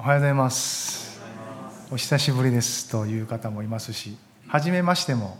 [0.00, 1.20] おはようございます
[1.90, 5.36] お久しぶりですという方もいますし初めましても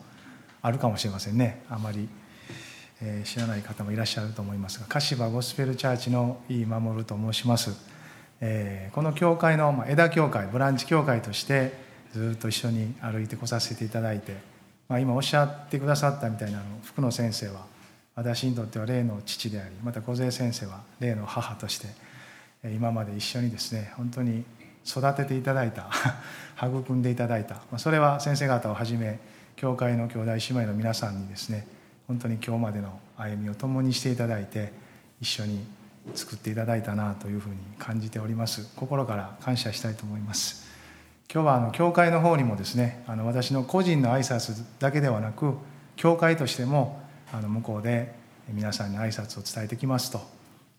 [0.63, 1.63] あるかもしれませんね。
[1.71, 2.09] あまり、
[3.01, 7.71] えー、知らない方もいらっしゃると思いますが柏ゴスペルチャーチの井伊守と申します、
[8.41, 11.73] えー、この教会のま枝教会ブランチ教会として
[12.13, 14.39] ずっと一緒に歩いてこさせていただいて、
[14.89, 17.65] まあ、今おっしゃってくださったみたいなの福野先生は
[18.17, 22.08] 私にとっては霊の父でありまた小杉先生は霊の母として
[22.65, 24.45] 今まで一緒にですね本当に
[24.85, 25.89] 育てていただいた
[26.67, 27.61] 育んでいただいた。
[27.77, 29.19] それは先生方をはじめ
[29.57, 31.67] 教会の兄弟姉妹の皆さんにですね
[32.07, 34.73] 本当に今日までの歩みを共にしていただいて
[35.21, 35.67] 一緒に
[36.15, 38.73] 作っていただいたなというふうに感じております。
[38.77, 40.67] 心から感謝したいと思います。
[41.33, 45.55] 今日はあの教会の方にもですねあの私の個人の挨拶だけではなく
[45.97, 47.03] 教会としても
[47.33, 48.15] あの向こうで
[48.49, 50.23] 皆さんに挨拶を伝えてきますと、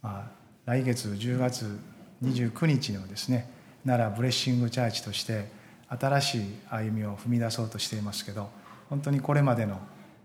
[0.02, 0.39] まあ、
[0.70, 1.80] 来月10月
[2.24, 3.50] 29日のですね
[3.88, 5.48] 奈良ブレッシングチャーチとして
[5.88, 8.52] 新しい歩みを踏み出そうとしていますけど
[8.88, 9.80] 本当にこれまでの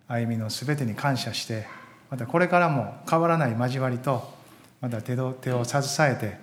[0.07, 1.67] 歩みの全てに感謝して
[2.11, 4.35] またこれからも変わらない交わりと
[4.83, 6.37] また手手を携えて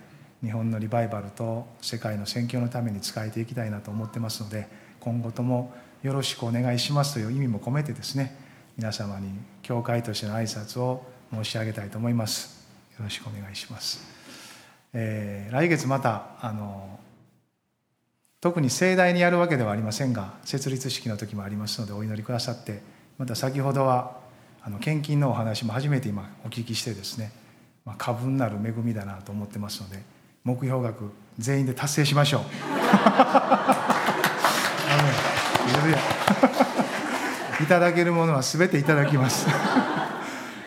[0.43, 4.67] 日本のリバイバルと世界の宣教のために使えていきたいなと思ってますので
[4.99, 8.35] 今後ともよろしくお願いしますという意味も込めてですね
[8.77, 9.29] 皆様に
[9.61, 12.60] 教会としての挨拶を申し上げたいと思います。
[13.01, 13.99] よろしくお願いします、
[14.93, 16.99] えー、来月またあの
[18.39, 22.83] 特に盛大にやるわけではありませんが設立式の時もありますのでお祈りくださって
[23.17, 24.19] また先ほどは
[24.61, 27.31] あの献金のお話も初めて今お聞きしてですね、
[27.85, 30.03] まあ、過分なる恵みだなと思ってますので
[30.43, 32.41] 目標額全員で達成しましょう。
[37.63, 39.45] いただけるものは全ていただきます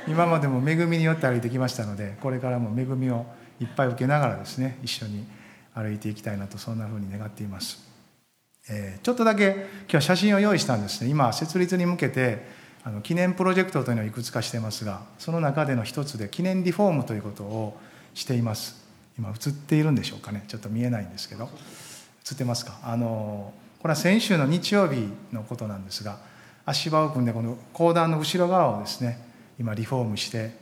[0.06, 3.26] 今までも恵みによって歩いてきましたのでこれからも恵みを
[3.60, 5.26] いっぱい受けながらですね一緒に
[5.74, 7.82] 歩いていきたいなとそんなふうに願っています、
[8.68, 11.10] えー、ちょっとだけ今日は写真を用意したんですね。
[11.10, 12.46] 今設立に向けて
[12.84, 17.78] あの記念プロジェクトというのをいくつかしてますがその中での一つで記念リフォームということを
[18.14, 18.84] しています。
[19.18, 20.44] 今映っているんでしょうかね。
[20.48, 21.48] ちょっと見えないんですけど。
[22.30, 22.78] 映ってますか？
[22.82, 26.16] あのこれは先週の日曜日のことなんですが
[26.64, 29.18] 足場を組んでこの講談の後ろ側をですね
[29.58, 30.52] 今リフォームして、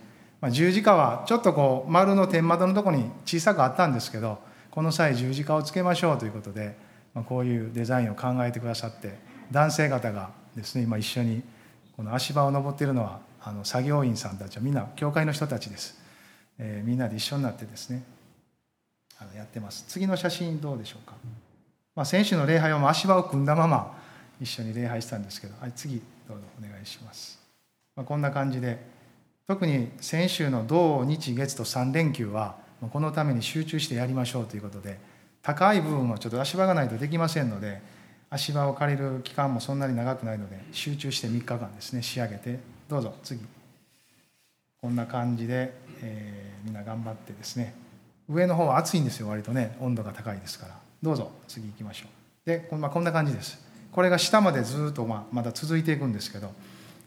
[0.41, 4.39] まあ、十字架はちょっとこう丸の天窓のとこに小さくあったんですけど
[4.71, 6.75] この際十字架をつけましょうということで、
[7.13, 9.17] まあ、こういうデザインを考えてくださって
[9.51, 11.43] 男性方がですね今一緒に
[11.95, 15.99] この足場を登っているのはあの作業員さんたちはみんな教会の人たちです、
[16.57, 18.03] えー、みんなで一緒になってですね
[19.19, 19.85] あのやってます。
[19.87, 21.15] 次の写真どうでしょうか、
[21.95, 23.97] まあ、先週の礼拝は足場を組んだまま
[24.41, 27.42] 一緒に礼拝したんですけど、はい、次どうぞお願いします。
[27.95, 28.79] まあ、こんな感じで
[29.47, 32.55] 特に先週の土日月と3連休は
[32.91, 34.99] このために集中してやりましょうということで
[35.41, 37.81] 高い部分はちょっと足場がないとできませんので
[38.29, 42.59] 足場を借りる期間もそんなに長くないので集中して3日間ですね仕上げて
[42.89, 43.41] どうぞ次。
[44.81, 47.73] こんな感じで、えー、みんな頑張ってですね
[48.27, 50.77] 上の方は暑いんですよ割とね温度が高いですから。
[51.01, 52.49] どうぞ次行きましょう。
[52.49, 53.63] で、こんな感じです。
[53.91, 56.51] これが下までずっとままだ続いていくんですけど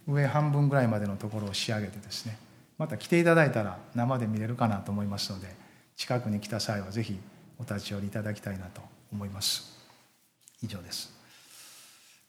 [0.06, 2.38] 上半分ぐらいまでのところを仕上げてですね
[2.78, 5.54] また来ていただいたら生で見れるかなと思いますので
[5.96, 7.18] 近くに来た際は是非
[7.58, 9.76] お立ち寄りいただきたいなと思います。
[10.62, 11.12] 以上です、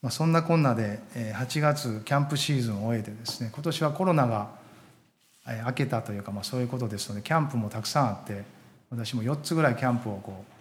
[0.02, 4.50] まあ、そんなこんなで8月キャンプシーズンを終えてですね今年はコロナが
[5.66, 8.44] 明けたというか、まあ、そういうことですのでキャンプもたくさんあって
[8.90, 10.52] 私も4つぐらいキャンプをこう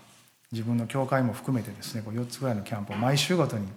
[0.51, 3.67] 自分の教会も含めてですねこう4つぐらいのキャンプを毎週ごとに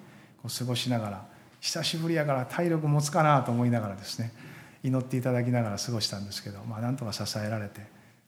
[0.41, 1.27] こう過ごしながら
[1.61, 4.33] 久しぶりやから体力持つかなと思いながらですね
[4.83, 7.81] 祈っていただきながら過ごしたんですけど、まあ、なんとか支えられて、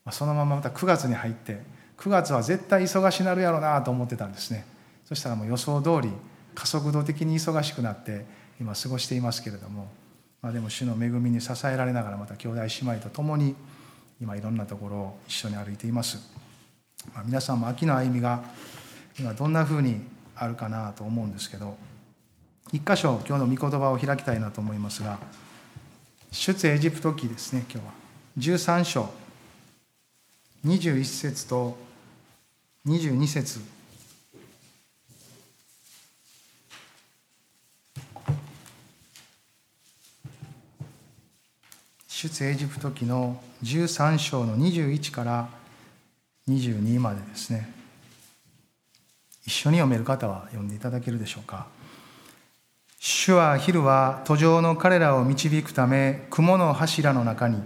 [0.05, 1.61] まあ、そのまままた9月に入って
[1.99, 4.67] 9月は絶対忙しなるやろうなと思ってたんですね。
[5.05, 6.13] そしたらもう予想通り
[6.55, 8.25] 加速度的に忙しくなって
[8.61, 9.89] 今過ごしていますけれども、
[10.41, 13.55] まあ、でも主の恵みに支えられながらまた兄弟姉妹と共に
[14.21, 16.19] 今いろんなところを一緒に歩いています、
[17.15, 18.43] まあ、皆さんも秋の歩みが
[19.19, 20.01] 今どんなふうに
[20.37, 21.77] あるかなと思うんですけど
[22.73, 25.19] 一箇所今日の御言葉を開きたいなと思いますが
[26.33, 27.93] 出エジプト記ですね今日は。
[28.39, 29.11] 13章。
[30.65, 31.77] 21節と
[32.87, 33.61] 22節。
[42.09, 45.49] 出エジプト記の13章の21から
[46.49, 47.71] 22までですね。
[49.45, 51.67] 一緒に読める方は読んでいただけるでしょうか。
[53.05, 57.61] 主は昼は途上の彼らを導くため雲の柱の中に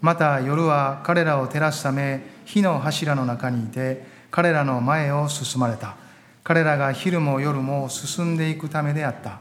[0.00, 5.94] また夜は彼らを照らすため火の柱の中にいて彼らの前を進まれた。
[6.42, 9.38] 彼らが昼も夜も進んでいくためであった。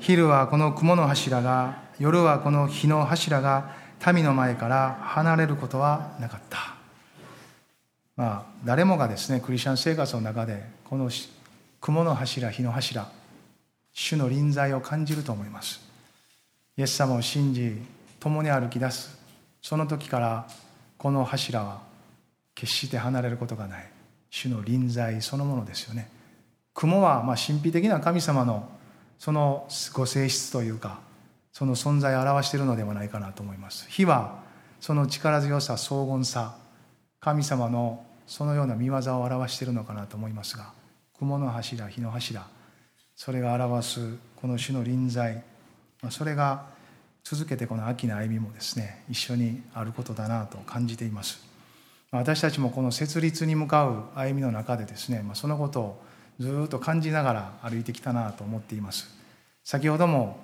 [0.00, 3.70] 昼はこの雲の柱が夜はこの日の柱が
[4.14, 6.74] 民の前から離れることはなかった。
[8.16, 11.10] まあ誰もがですねクリスチャン生活の中でこの
[11.82, 13.06] 雲の柱日の柱
[13.94, 15.80] 主の臨在を感じると思います。
[16.76, 17.80] イエス様を信じ
[18.18, 19.16] 共に歩き出す。
[19.62, 20.46] その時から
[20.98, 21.80] この柱は
[22.54, 23.88] 決して離れることがない。
[24.30, 26.10] 主の臨在そのものですよね。
[26.74, 28.68] 雲はま神秘的な神様の
[29.18, 30.98] そのご性質というか
[31.52, 33.88] その存在を表しているのではないかなと思います。
[33.88, 34.42] 火は
[34.80, 36.56] その力強さ荘厳さ
[37.20, 40.72] 神様のそのような見業を表しているのかなと思いますが
[41.18, 42.46] 雲の柱火の柱
[43.16, 45.42] それが表すこの主の臨在。
[46.10, 46.66] それが
[47.22, 51.42] 続けてこの秋の歩みもですね一緒にあることだなと感じています。
[52.10, 56.02] 私たちもこの設立に向かう歩みの中でですねそのことを
[56.38, 59.08] ずっと感じながら歩いてきたなと思っています。
[59.64, 60.38] 先ほども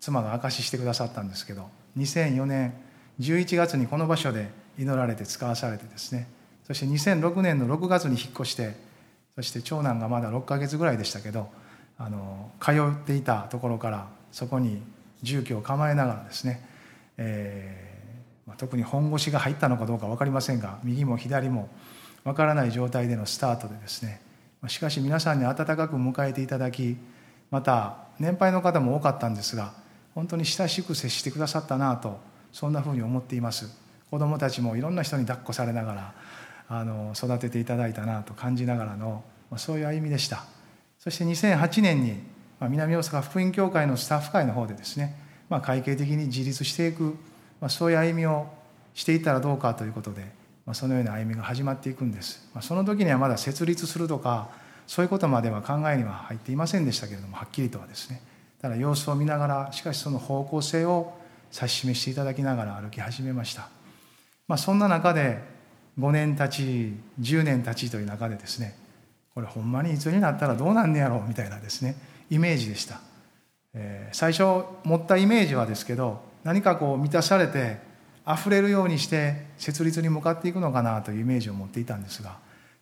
[0.00, 2.74] 妻が証ししてくださったんですけど2004年
[3.20, 6.28] 11月にこの場所で祈られて使わされてですね
[6.66, 8.74] そして2006年の6月に引っ越して
[9.34, 11.48] そして長男がまだ6ヶ月ぐらいでしたけど
[11.98, 14.82] あの通っていたところからそこに
[15.22, 16.66] 住居を構えながらですね、
[17.16, 21.68] えーまあ、特に本腰が入ったのかどうか分かりませんが右も左も
[22.24, 24.20] 分からない状態でのスタートでですね
[24.68, 26.96] しかし皆さんに温かく迎えていただき
[27.50, 29.72] また年配の方も多かったんですが
[30.14, 32.18] 本当に親しく接してくださったなと
[32.52, 33.68] そんなふうに思っています。
[34.10, 36.14] 子どもたちもいろんな人に抱っこされながら
[36.68, 39.24] あの育てていただいたなと感じながらの
[39.56, 40.44] そういう歩みでした。
[41.04, 42.14] そして2008年に
[42.62, 45.14] 南大阪福音協会のスタッフ会の方でですね、
[45.50, 47.14] まあ、会計的に自立していく、
[47.60, 48.46] まあ、そういう歩みを
[48.94, 50.22] していったらどうかということで、
[50.64, 54.48] まあ、そのような歩みが始まっていくんです、まあ、その時にはまだ設立するとか
[54.86, 58.22] そういうことまでは考えには入っていませんでしたけれどもはっきりとはですね。
[58.62, 61.12] ただ様子を見ながらしかしその方向性を
[61.54, 63.68] 指し示していただきながら歩き始めました、
[64.48, 65.42] まあ、そんな中で
[65.98, 68.74] 5年たち10年たちという中でですね
[69.34, 71.96] これほんまにいつになったらどうなんねやろうみたいなですね
[72.30, 73.00] イメージでした、
[73.74, 77.78] えー、最初持ったイメージはですけど何かこう満たされて
[78.26, 82.38] 溢れるようにして設立に向かっていくのかなというイメージを持っていたんですが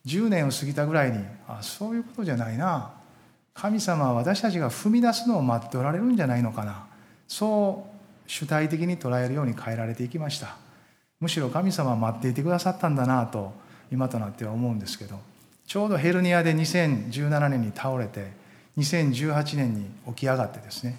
[0.07, 1.19] 10年を過ぎたぐらいに
[1.49, 2.93] あそういうことじゃないな。
[3.55, 6.87] 神様は私たちが踏み出すのを待っておられるんじゃないのかな。
[7.29, 7.87] そ
[8.27, 10.57] う主体的に捉えるように変えられていきました。
[11.21, 13.53] むしろ神様は待っていてくださったんだなと
[13.93, 15.32] 今となっては思うんですけど。
[15.67, 18.33] ちょうどヘルニアで2017年に倒れて
[18.79, 20.97] 2018年に起き上がってですね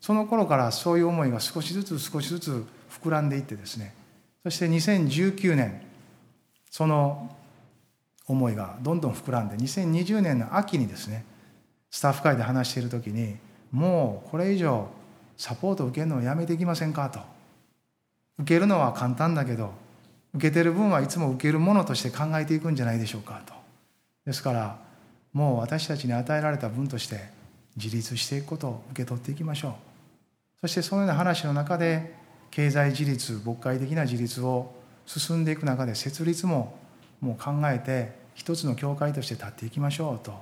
[0.00, 2.64] その頃からそういう思いが少しずつ少しずつ
[3.02, 3.94] 膨らんでいってですね
[4.42, 5.82] そして2019年
[6.70, 7.34] その
[8.26, 11.24] 思いがどんどん膨らんで2020年の秋にですね
[11.90, 13.36] スタッフ会で話している時に
[13.72, 14.88] もうこれ以上
[15.36, 17.10] サポート受けるのをやめていきませんか？
[17.10, 17.20] と。
[18.38, 19.72] 受けるのは簡単だけど
[20.34, 23.40] 受けてる分はいつも受けるものとして考えていくんじゃないでしょうか？
[23.46, 23.55] と。
[24.26, 24.78] ですから
[25.32, 27.20] もう私たちに与えられた分として
[27.76, 29.72] 自立していくことを受け取っていきましょう。
[30.62, 32.14] そしてそのような話の中で
[32.50, 34.72] 経済自立牧会的な自立を
[35.04, 36.76] 進んでいく中で設立も
[37.20, 40.34] もう考えて一つの教会として立っていきましょうと。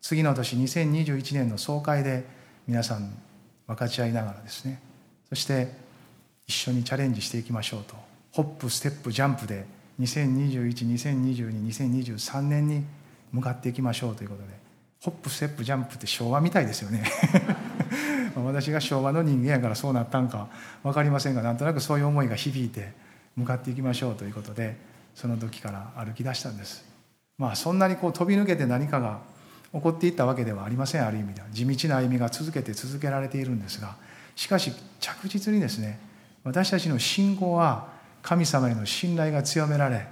[0.00, 2.24] 次の年2021年の総会で
[2.66, 3.14] 皆さん
[3.66, 4.80] 分かち合いながらですね。
[5.28, 5.72] そして
[6.46, 7.94] 一緒にチャレンジしていきましょうと。
[8.32, 9.64] ホップステップジャンプで
[10.00, 12.84] 202120222023年に
[13.32, 14.48] 向かっていきましょうということで
[15.02, 17.04] ホップステップジャンプって昭和みたいですよね。
[18.36, 20.48] 私が昭和の人間やからそうなったんか
[20.82, 22.92] 分かりませんがなんとなくそういう思いが響いて
[23.36, 24.76] 向かっていきましょうということで
[25.14, 26.84] その時から歩き出したんです。
[27.36, 29.20] まあそんなにこう飛び抜けて何かが
[29.72, 31.48] 起こっていったわけではありませんある意味では。
[31.50, 33.96] 地道な歩みが続けて続けられているんですが
[34.36, 35.98] しかし着実にですね
[36.44, 37.88] 私たちの信仰は
[38.22, 40.06] 神様への信頼が強められ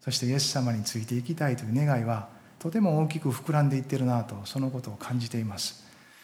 [0.00, 2.28] そしてイエス様についていきたいという願いは
[2.62, 5.82] とても大きく膨らんでいってるなとそのことを感じています。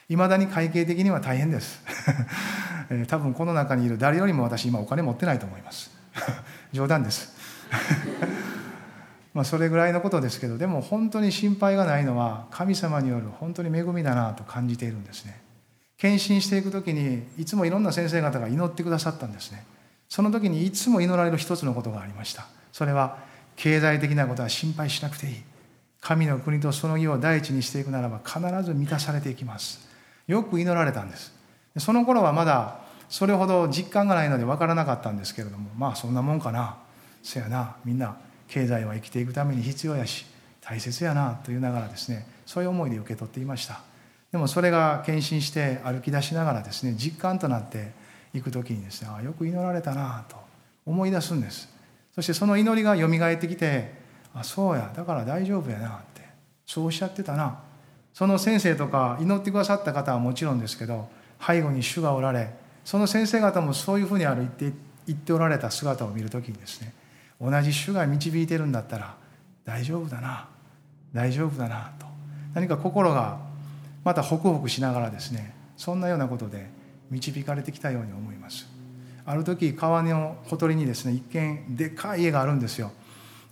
[0.09, 1.83] いまだに会計的には大変です。
[3.09, 5.91] 多分この中にいる誰よりも私今お金持ってないと思います。
[6.73, 7.35] 冗談です。
[9.35, 15.41] まあそれぐらいのことですけどでも本当に心配がないのは神様による本当に恵みだなと感じているんですね。
[15.97, 19.65] 献身していく時にいつもいろんな先生方が祈ってくださったんですね。
[20.09, 22.47] その時にいつも祈られる一つのことがありました。
[22.71, 23.19] それは
[23.57, 25.48] 経済的なことは心配しなくていい。
[26.09, 29.87] 神の国とその義を第一にしていくならば必ず満たされていきます。
[30.27, 31.35] よく祈られたんです。
[31.77, 36.79] その頃はまだそれほど実感がないので分からなかったんですけれどもまあそんなもんかな。
[37.23, 37.77] そやな。
[37.85, 38.17] みんな
[38.49, 40.25] 経済は生きていくために必要やし
[40.63, 43.83] 大切やなと言いながらですねそういう思いで受け取っていました。
[44.33, 47.93] でもそれが献身して歩き出しながらですね実感となって
[48.33, 50.37] いく時にですねあよく祈られたなと
[50.87, 51.69] 思い出すんです。
[52.15, 54.93] そしてその祈りがよみがえってきてあそうや。
[54.95, 56.23] だから大丈夫やなって。
[56.67, 57.61] そうおっしゃってたな。
[58.19, 61.09] その先生とか祈ってくださった方はもちろんですけど
[61.41, 62.53] 背後に主がおられ
[62.85, 64.73] その先生方もそういうふうに歩いて
[65.07, 66.93] 言っておられた姿を見る時にですね
[67.41, 69.15] 同じ主が導いてるんだったら
[69.65, 70.49] 大丈夫だな。
[71.13, 72.07] 大丈夫だなと。
[72.55, 73.39] 何か心が
[74.03, 76.71] またホクホクしながらですねそんなようなことで
[77.11, 78.67] 導かれてきたように思います。
[79.25, 82.91] ある時川のほとりにですね一見でかい家があるんですよ。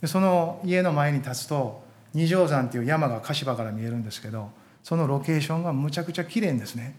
[0.01, 4.49] でその家の前に立つと二条山っていう山が柏から見えるんですけど
[4.83, 6.95] そのロケーションがむちゃくちゃ綺麗ですね。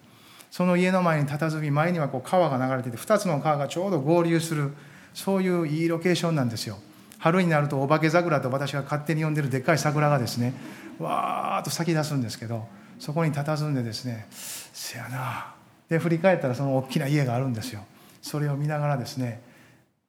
[0.50, 4.72] その家の前に佇み前にはこう川が流れてて2つの川がちょうど合流する
[5.14, 6.78] そういういいロケーションなんですよ。
[7.18, 10.54] 春になるとお化け桜と私が勝手に呼んでるでっかい桜がですね
[10.98, 12.66] わーっと咲き出すんですけど
[12.98, 15.54] そこに佇んでですねせやな。
[15.88, 17.84] で振り返ったらその大きな家があるんですよ。
[18.22, 19.42] それを見ながらですね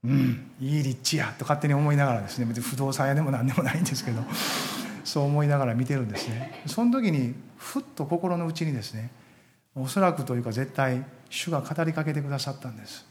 [0.03, 0.51] うん。
[0.59, 2.45] いい立地やと勝手に思いながらですね。
[2.45, 4.21] 別に不動産屋でも何でもないんですけど。
[5.03, 6.61] そう思いながら見てるんですね。
[6.67, 9.09] その時にふっと心の内にですね
[9.75, 13.05] おそらくというか絶対主が語りかけてくださったんです。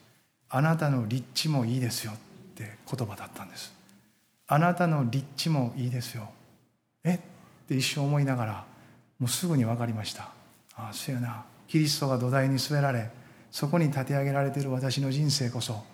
[0.51, 2.17] あなたの立地もいいですよっ
[2.55, 3.73] て言葉だったんです。
[4.47, 6.31] あなたの立地もいいですよ。
[7.05, 7.19] えっ
[7.67, 8.65] て一瞬思いながら
[9.19, 10.31] もうすぐに分かりました。
[10.75, 11.45] ああそうやな。
[11.67, 13.11] キリストが土台に据えられ
[13.51, 15.85] そこに立て上げられている私の人生こそ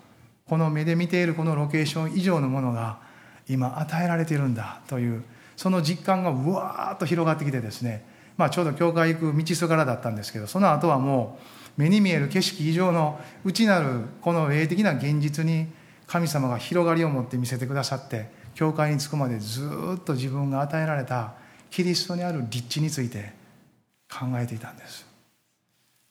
[0.47, 2.99] この目で見ているこのロケーション以上のものが
[3.47, 5.23] 今与えられているんだという
[5.55, 8.05] その実感がうわーっと広がってきてですね、
[8.37, 11.39] まあ、ちょうど教会行く道すがらだったんですけどその後はも
[11.77, 15.67] う目に見える景色以上の内なるこの霊的な現実に
[16.07, 21.33] 神様が広がりを持って見せてくださって教会に着くまでずっと自分が与えられた
[21.71, 23.33] キリストにある立地について
[24.09, 25.05] 考えていたんです。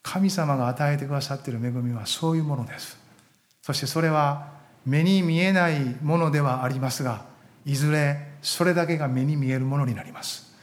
[0.03, 3.04] 神様が与えてくださっている恵みはそういうものです。
[3.65, 4.49] そしてそれは
[4.85, 7.25] 目に見えないものではありますが
[7.65, 10.55] いずれそれだけが目に見えるものになります。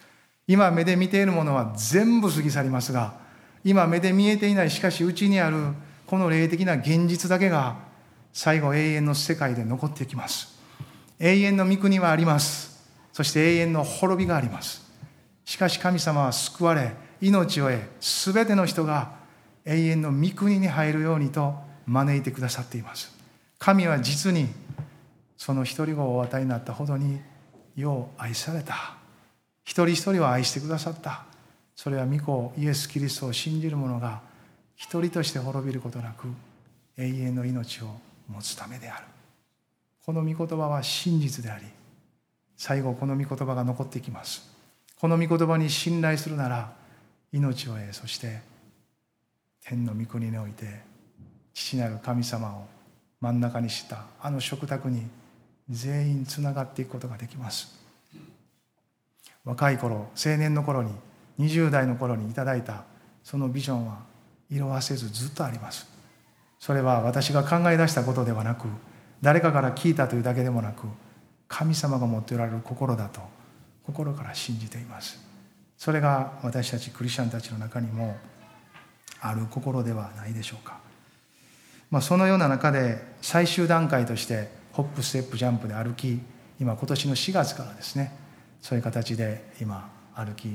[0.45, 3.15] 今目で見ているものは全部過ぎ去りますが
[3.63, 5.73] 今目で見えていないしかしうちにある
[6.05, 7.77] この霊的な現実だけが
[8.33, 10.61] 最後永遠の世界で残っていきます。
[11.17, 12.87] 永遠の御国はあります。
[13.13, 14.87] そして永遠の滅びがあります。
[15.43, 19.15] しかし神様は救われ命を得全ての人が
[19.65, 23.15] 永遠の御国に入るようにと招いてくださっています。
[23.59, 24.47] 神は実に
[25.37, 27.19] その一人をお与えになったほどに
[27.75, 28.95] よう愛された。
[29.63, 31.25] 一人一人を愛してくださった。
[31.75, 34.21] それは御子イエス・キリストを信じる者が
[34.75, 36.27] 一人として滅びることなく
[36.97, 37.87] 永遠の命を
[38.27, 39.05] 持つためである。
[40.05, 41.65] この御言葉は真実であり
[42.57, 44.49] 最後この御言葉が残ってきます。
[44.99, 46.73] この御言葉に信頼するなら
[47.31, 48.41] 命を得そして
[49.63, 50.81] 天の御国において
[51.53, 52.65] 父なる神様を
[53.19, 55.07] 真ん中にしたあの食卓に
[55.69, 57.79] 全員つながっていくことができます。
[59.43, 60.91] 若い頃青年の頃に
[61.39, 62.83] 20代の頃にいただいた
[63.23, 63.99] そのビジョンは
[64.49, 65.87] 色あせずずっとあります。
[66.59, 68.67] それは私が考え出したことではなく
[69.21, 70.87] 誰かから聞いたというだけでもなく
[71.47, 73.21] 神様が持っておられる心だと
[73.85, 75.19] 心から信じています。
[75.77, 78.15] それが私たちクリスチャンたちの中にも
[79.19, 80.79] ある心ではないでしょうか、
[81.91, 86.19] まあ、そのような中で最終段階としてホップステップジャンプで歩き
[86.59, 88.15] 今今年の4月からですね
[88.61, 90.47] そういう形で今歩き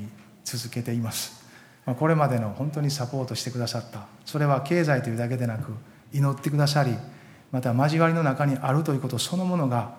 [0.45, 1.45] 続けています、
[1.85, 5.73] まあ、これまでの本当にサポートしてくださったそれは経済というだけでなく
[6.13, 6.95] 祈ってくださり
[7.53, 9.95] また交わりの中にあるということそのものが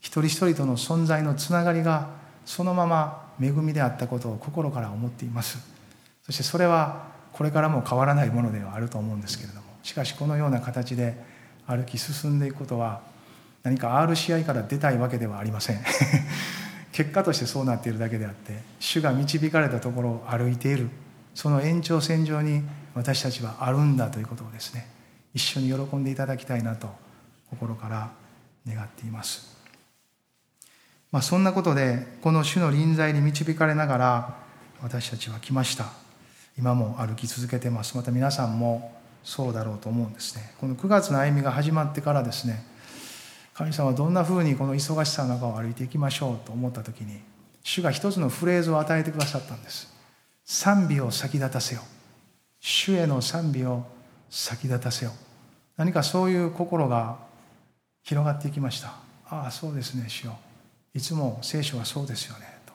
[0.00, 2.10] 一人一人との存在のつながりが
[2.44, 5.58] そのまま恵みであったことを心から思っています。
[6.24, 11.14] そしてそれはこれからも変わらないものではあると思うんですけれどもしかしこのような形で
[11.66, 13.02] 歩き進んでいくことは
[13.62, 15.80] 何か RCI から出たいわけではありません。
[16.92, 20.88] 結果としてそうなっているだけであって主が導かれたところを歩いている。
[21.34, 24.88] その延長線上に私たちはあるんだということをですね
[25.32, 26.90] 一緒に喜んでいただきたいなと
[27.48, 28.10] 心から
[28.66, 29.56] 願っています。
[31.12, 34.36] まあ、そんなことでこの主の臨在に導かれながら
[34.82, 35.86] 私たちは来ました。
[36.58, 37.96] 今も歩き続けてます。
[37.96, 40.54] また皆さんもそうだろうと思うんですね。
[40.60, 42.64] この9月の歩みが始まってからですね
[43.54, 47.20] 神様はどんなふうにこの忙しさの中を歩いていきましょうと思った時に
[47.62, 49.92] 主が一つのフレーズを与えてくださったんです。
[50.44, 51.82] 賛美を先立たせよ。
[52.58, 53.84] 主への賛美を
[54.30, 55.12] 先立たせよ。
[55.76, 57.18] 何かそういう心が
[58.02, 58.94] 広がっていきました。
[59.26, 60.38] ああそうですね主よ。
[60.94, 62.72] いつも聖書はそうですよねと。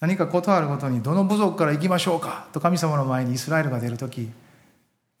[0.00, 4.30] 何か事あるごとにどの部族から行きましょうかと神様の前にイスラエルが出る時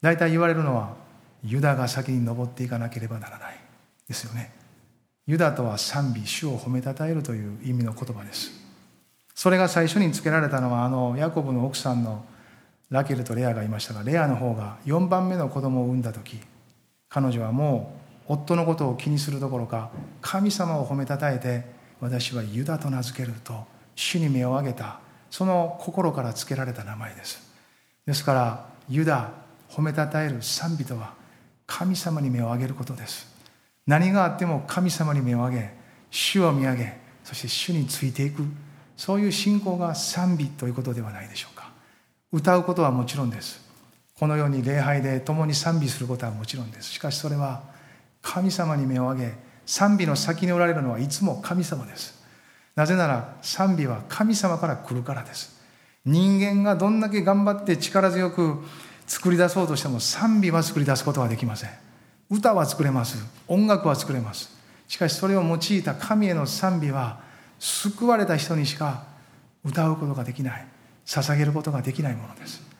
[0.02, 0.94] 大体言われるのは
[1.42, 3.62] ユダが先に登っていかなければならない。
[4.06, 4.52] ですよね。
[5.26, 8.50] ユダとは賛美主を褒めたたえるという意味の言葉です。
[9.34, 12.24] それが最初に付けられたのはあのヤコブの奥さんの
[12.90, 16.38] ラケルとレアがいましたがレアの方が4番目の子供を産んだ時
[17.08, 17.96] 彼女はも
[18.28, 19.90] う夫のことを気にするどころか
[20.20, 21.64] 神様を褒めたたえて
[22.00, 25.00] 私はユダと名付けると主に目を上げた。
[25.30, 27.40] その心から付けられた名前です。
[28.04, 29.30] ですからユダ
[29.74, 31.14] 褒めたたえる賛美とは
[31.66, 33.26] 神様に目を上げることです。
[33.86, 35.74] 何があっても神様に目を上げ
[36.10, 38.42] 主を見上げそして主についていく。
[38.96, 41.70] そういう信仰が賛美ということではないでしょうか。
[42.30, 43.60] 歌うことはもちろんです。
[44.18, 46.90] このように礼拝で共に賛美することはもちろんです。
[46.90, 47.62] しかしそれは
[48.20, 49.34] 神様に目を上げ
[49.66, 52.22] 賛美の先におられるのはいつも神様です。
[52.76, 55.60] なぜなら賛美は神様から来るからです。
[56.04, 58.58] 人間がどんだけ頑張って力強く
[59.06, 61.70] 作り出そうとしても賛美は作り出すことはできません。
[62.30, 63.18] 歌は作れます。
[63.48, 64.50] 音楽は作れます。
[64.88, 67.20] しかしそれを用いた神への賛美は
[67.58, 69.04] 救われた人にしか
[69.64, 70.66] 歌うことができない。
[71.06, 72.72] 捧げることができないものです。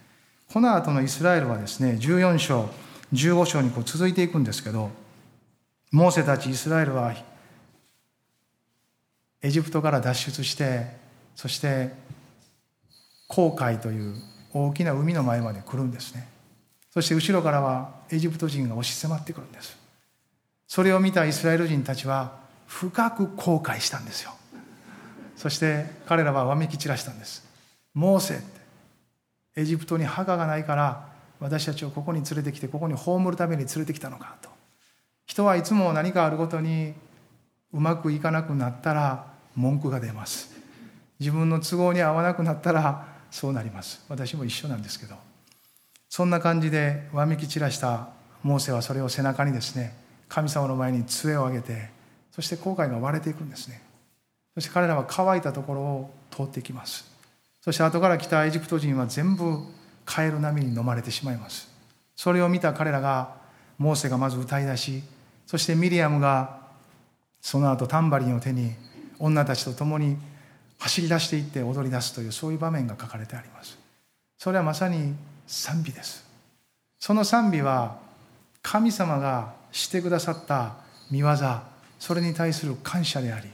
[0.52, 2.69] この後のイスラエルはですね14章
[3.14, 4.91] 15章にこう続いていくんですけど
[5.91, 7.14] モーセたちイスラエルは
[9.41, 10.87] エジプトから脱出して
[11.37, 11.91] そして
[13.29, 14.14] 航海という
[14.52, 16.28] 大きな海の前まで来るんですね。
[16.90, 19.76] そして後ろからはエジプト人が押し迫ってくるんです。
[20.68, 24.32] それを見たイスラエル人たちは深く後悔したんですよ。
[25.37, 27.44] そして彼らはわめき散らしたんです。
[27.94, 28.61] モーセって
[29.56, 31.09] エジプトに墓がないから
[31.40, 34.50] 私たちをここに連れてきてここに葬るために連れてきたのかと。
[35.26, 36.94] 人はいつも何かあるごとに
[37.73, 40.50] うまくいかなくなったら文句が出ます。
[41.21, 44.05] 自分の都合に合わなくなったらそうなります。
[44.09, 45.17] 私も一緒なんですけど。
[46.09, 48.11] そんな感じでわめき散らした
[48.42, 49.97] モーセはそれを背中にですね
[50.29, 51.88] 神様の前に杖を上げて
[52.31, 53.83] そして後悔が割れていくんですね。
[54.55, 57.11] そして彼らは乾いたところを通っていきます。
[57.62, 59.59] そして後から来たエジプト人は全部
[60.05, 61.73] カエル波に飲まれてしまいます。
[62.14, 63.35] それを見た彼らが
[63.79, 65.03] モーセがまず歌い出し
[65.47, 66.61] そしてミリアムが
[67.40, 68.73] その後タンバリンを手に
[69.18, 70.16] 女たちと共に
[70.83, 73.79] 走り出していって踊り出すというそういう場面が書かれてあります。
[74.37, 75.14] それはまさに
[75.47, 76.27] 賛美です。
[76.99, 77.99] その賛美は
[78.62, 80.75] 神様がしてくださった
[81.09, 81.37] 見業
[82.01, 83.49] それに対する感謝であり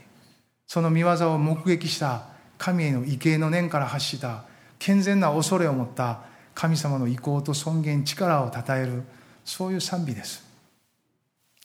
[0.65, 2.25] その見業を目撃した
[2.57, 4.43] 神への畏敬の念から発した
[4.79, 6.21] 健全な恐れを持った
[6.55, 9.03] 神様の意向と尊厳力をたたえる
[9.45, 10.43] そういう賛美です。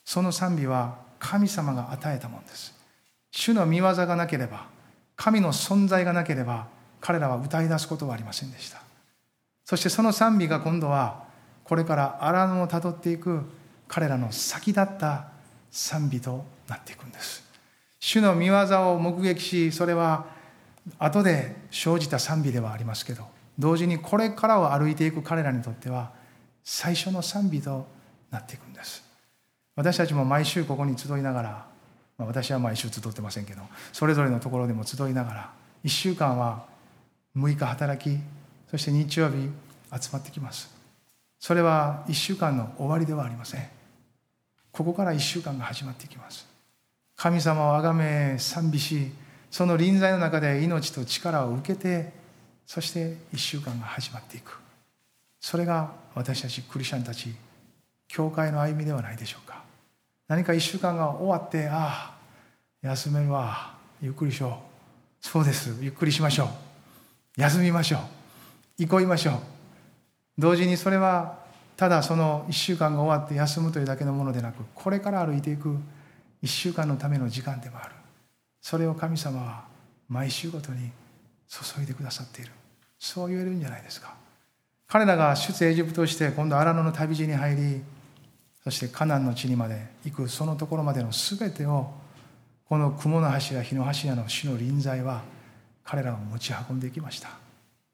[0.04, 2.74] その賛美は神様が与えたものです。
[3.30, 4.73] 主の見業がなければ
[5.16, 6.66] 神の存在がなければ
[7.00, 8.82] 彼らは歌い出すことはありませんでした。
[9.64, 11.24] そしてその賛美が今度は
[11.64, 13.42] これから荒野をたどっていく
[13.88, 15.28] 彼らの先立った
[15.70, 17.44] 賛美となっていくんです。
[18.00, 18.58] 主の見業
[18.92, 20.26] を目撃しそれは
[20.98, 23.26] 後で生じた賛美ではありますけど
[23.58, 26.12] 同時にこれからを歩いていく彼らにとっては
[26.62, 27.86] 最初の賛美と
[28.30, 29.02] なっていくんです。
[29.76, 31.66] 私たちも毎週ここに集いながら
[32.18, 35.50] まあ、私は毎週集ってませんけどそれぞれのところでも集いながら
[35.84, 36.64] 1週間は
[37.36, 38.18] 6日働き
[38.70, 39.50] そして日曜日
[40.00, 40.74] 集まってきます。
[41.38, 43.62] それは1週間の終わりではありません。
[44.72, 46.46] ここから1週間が始まっていきます。
[47.16, 49.12] 神様をあがめ賛美し
[49.50, 52.12] その臨在の中で命と力を受けて
[52.66, 54.58] そして1週間が始まっていく。
[55.40, 57.34] それが私たちクリスチャンたち
[58.08, 59.63] 教会の歩みではないでしょうか。
[60.28, 62.14] 何か1週間が終わってああ
[62.82, 63.74] 休めるわ。
[64.00, 65.26] ゆっくりしよう。
[65.26, 65.76] そうです。
[65.80, 67.40] ゆっくりしましょう。
[67.40, 68.00] 休みましょう。
[68.82, 69.34] 憩いましょう。
[70.38, 71.38] 同時にそれは
[71.76, 75.76] ただその1週間が終わって休むというだけのものでなくこれから歩いていく
[76.42, 77.94] 1週間のための時間でもある。
[78.60, 79.64] それを神様は
[80.08, 80.90] 毎週ごとに
[81.48, 82.50] 注いでくださっている。
[82.98, 84.14] そう言えるんじゃないですか。
[84.86, 87.82] 彼らが出エジプトして今度荒野の旅路に入り
[88.64, 91.92] そしてカナンの地にまで行くそのところまでの全てを
[92.66, 95.22] この雲の柱火の柱の主の臨在は
[95.84, 97.28] 彼らを持ち運んでいきました。
[97.28, 97.34] で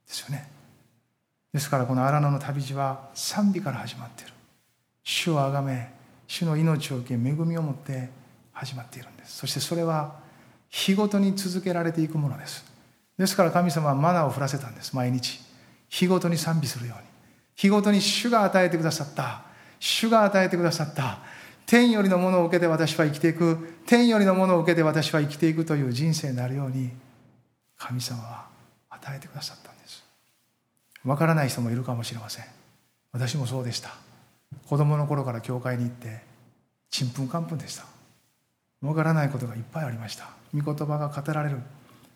[0.07, 0.49] すよね。
[1.53, 4.33] ですからこの荒野の旅路は賛美から始まっている。
[5.03, 5.93] 主をあがめ
[6.29, 8.09] 主の命を受け恵みを持って
[8.53, 9.39] 始まっているんです。
[9.39, 10.21] そしてそれは
[10.69, 12.65] 日ごとに続けられていくものです。
[13.19, 14.95] ですから神様はマナーを降らせたんです。
[14.95, 15.41] 毎日。
[15.89, 17.09] 日ごとに賛美するように。
[17.57, 19.50] 日ごとに主が与えてくださった
[19.81, 21.19] 主が与えてくださった。
[21.67, 23.81] 天よりのものを受けて私は生きていく。
[23.87, 26.91] 天よりのものを受けて私は生きていくという人生になるように
[27.77, 28.47] 神様は
[28.91, 30.05] 与えてくださったんです。
[31.05, 32.45] わからない人もいるかもしれません。
[33.13, 33.91] 私もそうでした。
[34.69, 36.21] 子供の頃から教会に行って
[36.91, 37.85] ちんぷんかんぷんでした。
[38.83, 40.29] わからないことがいっぱいありました。
[40.55, 41.59] 御言葉が語られる。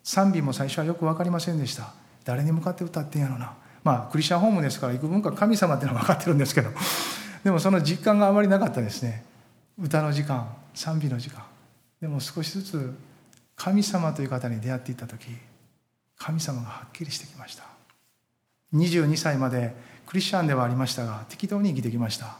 [0.03, 1.93] 賛美も最初はよく分かりませんでした。
[2.25, 3.53] 誰に向かって歌ってんやろな。
[3.83, 6.69] まあクリスチャンホームですから幾分か神様っていうのは分かってるんですけど。
[7.45, 9.23] でもその実感があまりなかったですね。
[9.79, 11.43] 歌の時間賛美の時間。
[12.01, 12.93] でも少しずつ
[13.55, 15.27] 神様という方に出会っていった時
[16.17, 17.65] 神様がはっきりしてきました。
[18.73, 19.75] 22歳まで
[20.07, 22.35] クリスチャンではありましたが適当に生きてきました。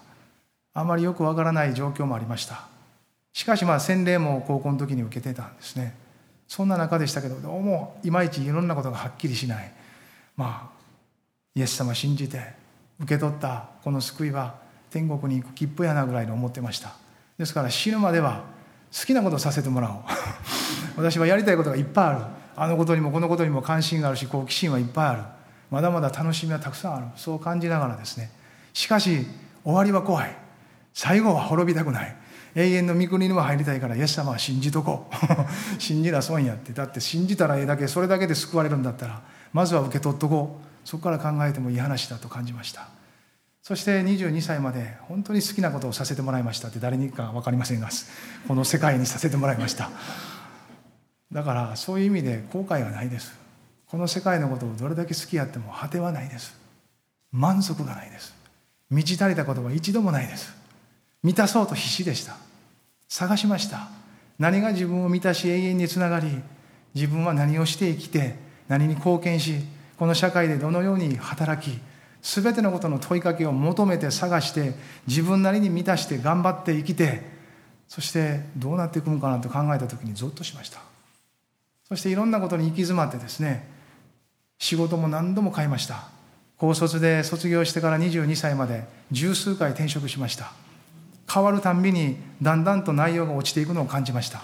[0.73, 2.65] あまりよくわからない状況もありました。
[3.31, 5.93] しかしまあ洗礼も高校の時に受けてたんですね。
[6.47, 9.71] そんな中でしたけどどうもいまいちいろんなことがはっきりしない。
[10.35, 10.79] まあ
[11.53, 12.53] イエス様信じて
[12.99, 14.64] 受け取ったこの救いは
[14.95, 16.93] 天国に行く切符やなぐらいに思ってました。
[17.37, 18.45] ですから死ぬまでは
[18.97, 19.97] 好きなことさせてもらおう。
[20.95, 22.19] 私はやりたいことがいっぱいある。
[22.55, 25.21] あのことにもこのことにも関心があるし好奇心はいっぱいある。
[25.69, 27.07] まだまだ楽しみはたくさんある。
[27.17, 28.31] そう感じながらですね。
[28.73, 29.27] しかし
[29.65, 30.33] 終わりは怖い。
[30.93, 32.15] 最後は滅びたくない。
[32.55, 35.15] 永遠の御国にも入りたいからイエス様は信じとこう。
[35.77, 36.71] 信じな損やって。
[36.71, 40.65] だって信じたらええだけそれだけで救われるんだったらまずは受け取っとこう。
[40.85, 42.94] そこから考えてもいい話だと感じました。
[43.67, 47.89] そして22歳まで本当に好きなことをさせてもらいましたって誰にか分かりませんが
[48.47, 49.89] この世界にさせてもらいました。
[51.31, 53.35] だからそういう意味で後悔はないです。
[53.87, 56.55] この世界のことをどれだけ好きやっても果てはないです。
[57.31, 58.35] 満足がないです。
[58.91, 60.55] 満ち足りたことは一度もないです。
[61.23, 62.37] 満たそうと必死でした。
[63.09, 63.89] 探しました。
[64.37, 66.27] 何が自分を満たし永遠につながり
[66.93, 68.35] 自分は何をして生きて
[68.67, 69.55] 何に貢献し
[69.97, 71.79] この社会でどのように働き
[72.25, 74.73] 全てのことの問いかけを求めて探して
[75.05, 77.21] 自分なりに満たして頑張って生きて
[77.87, 80.79] そしてどうなっていくのかなと考えた時にゾッとしました。
[81.87, 83.69] そしていろんなことに行き詰まってですね
[84.57, 86.07] 仕事も何度も変えました。
[86.57, 90.51] 高卒で卒業してから22歳まで十数回転職しました。
[91.31, 94.41] 変わるたんびにだんだんと内容が落ちていくのを感じました。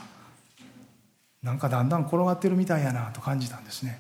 [1.42, 4.00] なんかだんだん転がってるみたいやなと感じたんですね。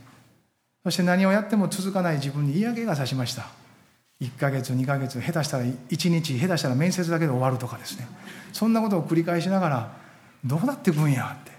[0.84, 3.61] そして何をやっても続かない自分に嫌気がさしました。
[4.22, 8.08] 1ヶ月2ヶ月下手したら1日下手したら面接だけで終わるとかですね。
[8.54, 9.92] そんなことを繰り返しながら
[10.46, 11.36] どうなっていくんや？
[11.42, 11.52] って。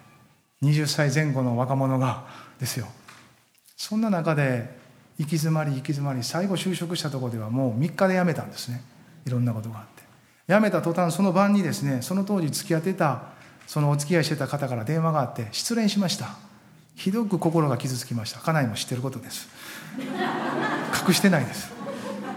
[0.63, 2.25] 20歳前後の若者が
[2.61, 2.87] ですよ。
[3.77, 4.79] そんな中で
[5.19, 8.83] 行き詰まり行き詰まり最後就職したところではもう3日で辞めたんですね。
[9.27, 10.03] いろんなことがあって。
[10.49, 13.25] 辞めた途端その晩にですねその当時付き合ってた
[13.67, 16.37] そのお付き合いしてた方から電話があって失恋しました。
[16.95, 18.39] ひどく心が傷つきました。
[18.39, 19.49] 家内も知ってることです。
[21.09, 21.82] 隠してないです。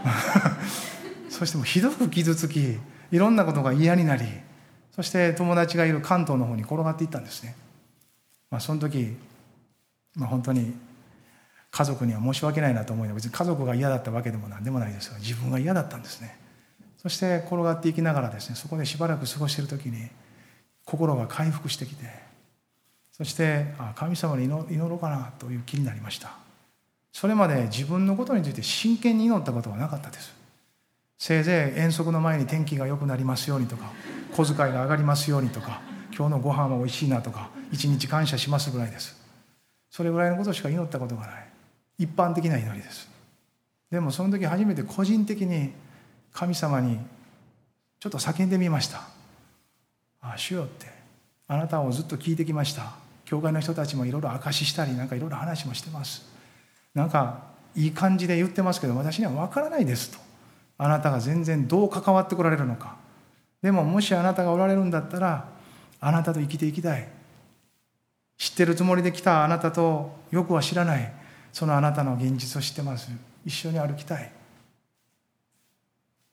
[1.29, 2.77] そしてもひどく傷つき
[3.11, 4.25] いろんなことが嫌になり
[4.95, 7.55] そして友達がいる関東の方に転がっていったんですね、
[8.49, 9.17] まあ、その時、
[10.15, 10.73] まあ、本当に
[11.71, 16.37] 家族には申し訳ないなと思い別に家族が嫌だったわけでも何でもないですが自分が嫌だったんですね。
[16.97, 20.09] そして転がっていきながらですねそこでしばらく過ごしている時に
[20.85, 22.05] 心が回復してきて
[23.11, 26.44] そしてああ神様に祈ろうかなという気になりました。
[27.15, 30.35] それまで自分のことについて真剣に祈ったことはなかったです。
[31.17, 33.93] せいぜい遠足の前に天気が良くなりますようにとか
[34.33, 35.79] 小遣いが上がりますようにとか
[36.13, 39.15] 今日のご飯は美味しいなとか一日感謝しますぐらいです。
[39.89, 41.47] それぐらいのことしか祈ったことがない。
[41.99, 43.09] 一般的な祈りです。
[43.89, 45.71] でもその時初めて個人的に
[46.33, 46.99] 神様に
[48.01, 48.97] ちょっと叫んでみました
[50.19, 50.87] 「ああ主よ」って
[51.47, 52.91] あなたをずっと聞いてきました。
[53.23, 56.34] 教会の人たちもいろいろ証ししたりなんかいろいろ話もしてます。
[56.95, 57.43] なんか
[57.75, 60.17] いい感じで言ってますけど私には分からないですと。
[60.77, 62.95] あなたが全然どう関わってこられるのか。
[63.61, 65.47] でももしあなたがおられるんだったら
[65.99, 67.07] あなたと生きていきたい。
[68.37, 71.13] 知ってるつもりで来たあなたとよくは知らない。
[71.51, 73.09] そのあなたの現実を知ってます。
[73.45, 74.31] 一緒に歩きたい。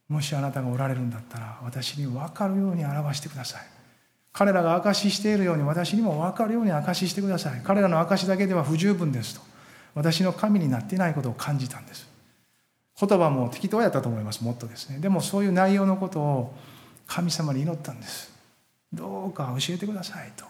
[0.08, 3.62] もしあなたがおられるんだったら私に分かるように表してください。
[4.32, 7.60] 彼らが証ししているように私にも分かるように証ししてください。
[7.64, 9.51] 彼らの証しだけでは不十分ですと。
[9.94, 12.08] 私の神になっていないことを感じたんです。
[12.98, 14.44] 言葉も適当やったと思います。
[14.44, 14.98] もっとですね。
[14.98, 16.54] でもそういう内容のことを
[17.06, 18.32] 神様に祈ったんです。
[18.92, 20.44] どうか教えてくださいと。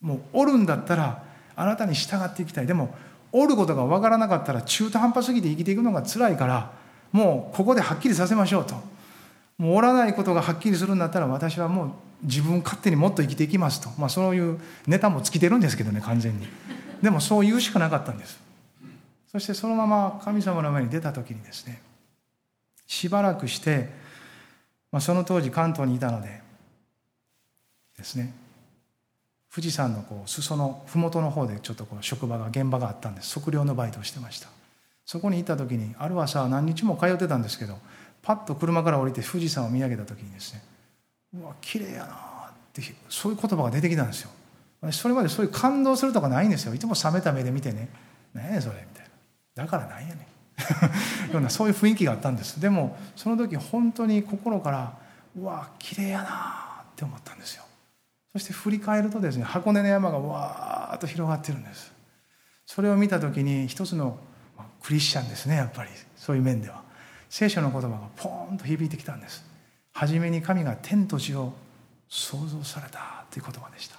[0.00, 1.22] もうおるんだったら
[1.56, 2.66] あなたに従っていきたい。
[2.66, 2.94] でも
[3.32, 6.72] おることが分からなかったら中途半端すぎて生きていくのが辛いから
[7.12, 8.74] もうここではっきりさせましょうと。
[9.58, 11.90] もうおらないことがはっきりするんだったら私はもう
[12.22, 16.48] 自分勝手にもっと生きていきますと、まあ、そういうネタも尽きてるんですけどね完全に。
[17.02, 18.47] でもそう言うしかなかったんです。
[19.30, 21.82] そしてそのまま神様の前に出た時にですね
[22.86, 23.90] しばらくして、
[24.90, 26.40] まあ、その当時関東にいたので
[27.96, 28.32] ですね
[29.54, 33.34] 富士山のこう裾の麓の方でちょっとこう職場が現場があったんです。
[33.34, 34.48] 測量のバイトをしてました。
[35.04, 37.78] そこに行った時にある朝何日も通ってたんですけど
[38.22, 40.62] パッと車から降りて富士山を見上げた時にですね
[41.34, 42.06] うわ綺麗やな
[42.50, 44.30] ってそういう言葉が出てきたんですよ。
[44.92, 46.74] それまでそういう感動するとかないんですよ。
[46.74, 47.88] いつも冷めた目で見てね
[48.34, 49.07] 「何やそれ」みたいな。
[49.58, 50.18] だからなんやねん。
[51.32, 52.60] ようなそういう雰囲気があったんです。
[52.60, 54.96] でもその時本当に心から
[55.36, 57.64] うわ綺麗やなって思ったんですよ。
[58.32, 61.92] そして振り返るとですね箱根の山がわーっと広がってるんです。
[62.66, 64.18] それを見た時に一つの
[64.82, 65.90] クリスチャンですねやっぱり。
[66.16, 66.82] そういう面では。
[67.28, 69.44] 聖書の言葉がポーンと響いてきたんです。
[69.92, 71.52] 初めに神が天と地を
[72.08, 73.96] 創造されたという言葉でした。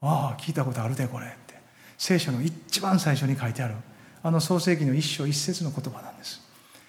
[0.00, 1.60] ああ聞いたことあるでこれって。
[1.96, 3.74] 聖書の一番最初に書いてある
[4.22, 6.40] あの創世記の一章一節の言葉なんです。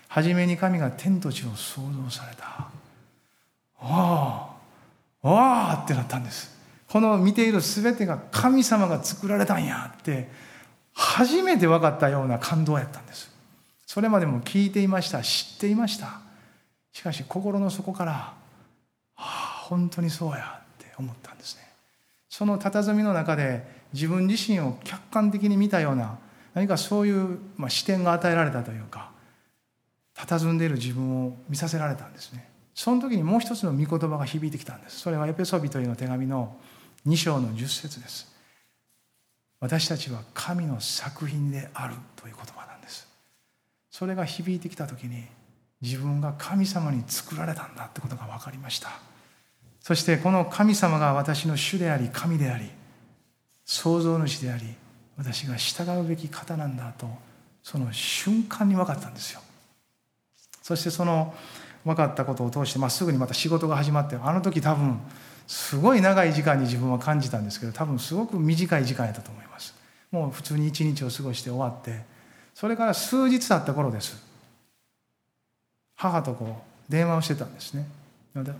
[0.07, 2.67] 初めに神が天と地を創造された。
[3.79, 4.55] あ
[5.23, 6.55] あああってなったんです。
[6.87, 10.29] この見ている全てが神様が作られたんやって
[10.93, 13.31] 初めて分かったような感動やったんです。
[13.87, 16.21] それまでも聞いていました知っていました。
[16.91, 18.35] しかし心の底からあ
[19.17, 21.63] あ本当にそうやって思ったんですね。
[22.29, 26.19] その佇みの中で自分自身を客観的に見たような
[26.53, 29.11] 何かそういう、まあ、視点が与えられたというか
[30.15, 32.49] 佇んでいる自分を見させられたんですね。
[32.75, 34.99] その時にもう一つの御言葉が響いてきたんです。
[34.99, 36.55] それはエペソビトへの手紙の
[37.07, 38.33] 2章の10節です。
[39.59, 43.07] 私たちは神の作品であるという言葉なんです。
[43.89, 45.25] それが響いてきた時に
[45.81, 48.89] 自分が神様に作られたんだってことが分かりました。
[49.79, 52.69] そしてこの神様が私の主であり神であり
[53.65, 54.75] 創造主であり
[55.17, 57.07] 私が従うべき方なんだと
[57.61, 59.41] その瞬間に分かったんですよ。
[60.61, 61.33] そしてその
[61.85, 64.99] 分かったことを通して、まあ、すぐにまた仕事が始まってあの時多分
[65.47, 69.75] すごい長い時間に自分は感じたんですけど多分すごく短い時間やったと思います。
[70.11, 72.01] もう普通に一日を過ごして終わって
[72.53, 74.23] それから数日経った頃です。
[75.95, 77.87] 母とこう電話をしてたんですね。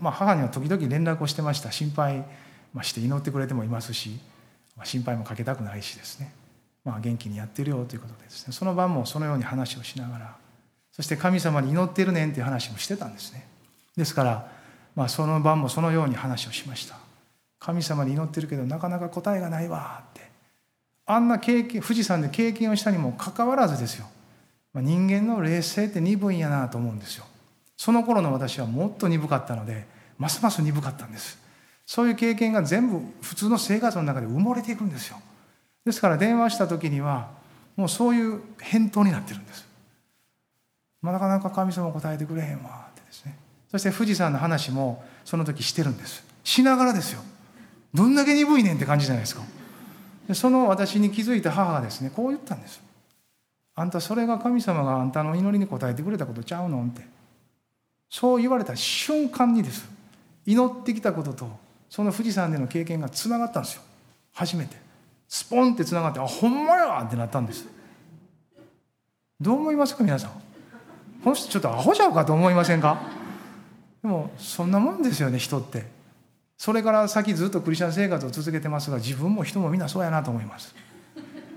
[0.02, 1.72] まあ、母には時々連絡をしてました。
[1.72, 2.24] 心配
[2.82, 4.20] して祈ってくれてもいますし
[4.84, 6.34] 心配もかけたくないしですね、
[6.84, 8.54] まあ、元気にやってるよということでですね。
[8.54, 10.36] その晩もそのように話をしながら
[10.92, 13.48] そして神様に祈ってるねんっていう話もしてたんですね。
[13.96, 14.54] ですから
[14.96, 16.98] まあ、その晩もそのように話をしました。
[17.60, 20.30] 神様に祈ってるけどなかなか答えがないわって。
[21.06, 24.06] あんな経験富士山で経験をしたにもかかわらずですよ、
[24.74, 27.26] まあ、人間の冷静って鈍いんやなと思うんですよ。
[27.76, 29.86] その頃の私はもっと鈍かったので
[30.18, 31.40] ますます鈍かったんです。
[31.86, 35.18] そういう経験が全部普通の生活の中で埋もれていくんですよ。
[35.86, 37.30] ですから電話した時には
[37.76, 39.68] もうそういう返答になってるんです、
[41.02, 43.38] まあ、なかなか神様答えてくれへんわってですね。
[43.72, 46.24] そして富士山の話もその時してるんです。
[46.44, 47.22] しながらですよ。
[47.94, 49.42] どんだけ鈍いねんって感じじゃないですか。
[50.28, 52.82] でその私に気づいた母がですねこう言ったんです。
[53.76, 57.02] あんたそれが神様があんたの祈りに応えてくれたことちゃうのって。
[58.10, 59.90] そう言われた瞬間にです。
[60.46, 61.50] 祈ってきたことと
[61.90, 63.82] その富士山での経験がつながったんですよ。
[64.34, 64.83] 初めて。
[65.34, 67.66] スポンってつながってあほんまやってなったんです。
[69.42, 70.32] どう思いますか皆さん。
[71.24, 73.02] この人ちょっとアホちゃうかと思いませんか？
[74.04, 75.88] でもそんなもんですよね人って。
[76.56, 80.76] それから先ずっとクリスチャン生活を続けてますが自分も人もみんなそうやなと思います。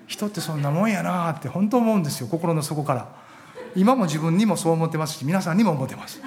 [0.07, 3.15] 人ってそんなもんやなって本当思うんですよ心の底から。
[3.75, 6.23] 今も自分にもそう思ってますし皆さんにも思ってます。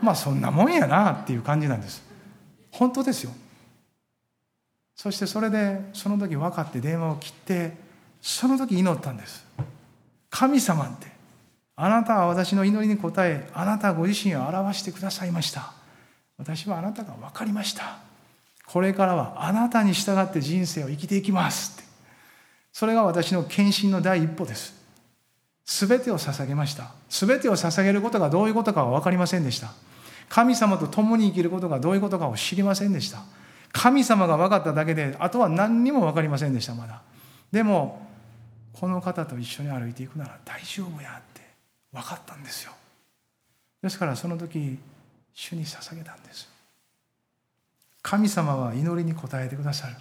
[0.00, 2.04] まあそんなもんやなっていう感じなんです。
[2.70, 3.32] 本当ですよ。
[4.96, 7.74] そしてそれでその時分かって電話を切って
[8.22, 9.46] その時祈ったんです。
[10.30, 11.06] 神様って
[11.76, 15.74] あなたは私の祈りに応えあなたご自身を表してくださいました。
[16.38, 17.98] 私はあなたが分かりました。
[18.66, 21.84] これからはあなたに従って人生を生きていきますって。
[22.72, 24.74] それが私の献身の第一歩です。
[25.66, 26.92] 全てを捧げました。
[27.10, 29.72] 全てを捧げることがどういうことかは分かりませんでした。
[30.28, 33.20] 神様と共に生きることがどういうことかを知りませんでした。
[33.72, 37.02] 神様が分かっただけであとは何にも分かりませんでしたまだ。
[37.52, 38.06] でも
[38.72, 41.42] この方と一緒に歩いていくなら大丈夫やって
[41.92, 42.72] 分かったんですよ。
[43.82, 44.78] ですからその時
[45.34, 46.48] 主に捧げたんです。
[48.02, 49.96] 神様は祈りに応えてくださる。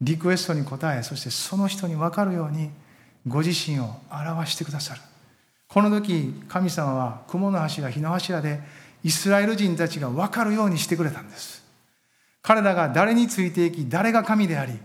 [0.00, 2.70] リクエストに応えそしてその人に分かるように
[3.26, 5.00] ご自身を表してくださる。
[5.68, 8.60] この時神様は雲の柱火の柱で
[9.02, 11.65] イスラエル人たちが分かるようにしてくれたんです。
[12.46, 14.78] 彼らが誰についていき誰が神であり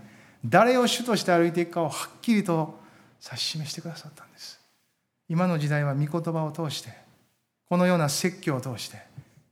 [0.44, 2.80] 誰を主として歩いていくかをはっきりと
[3.24, 4.60] 指し示してくださったんです。
[5.28, 6.92] 今の時代は御言葉を通して
[7.68, 8.98] このような説教を通して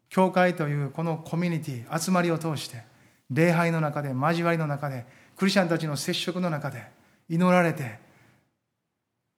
[0.09, 2.83] 教会というこのコミュニティ集まりを通して
[3.31, 6.83] 礼拝の中で交わりの中でクリスチャンたちの接触の中で
[7.29, 8.01] 祈られて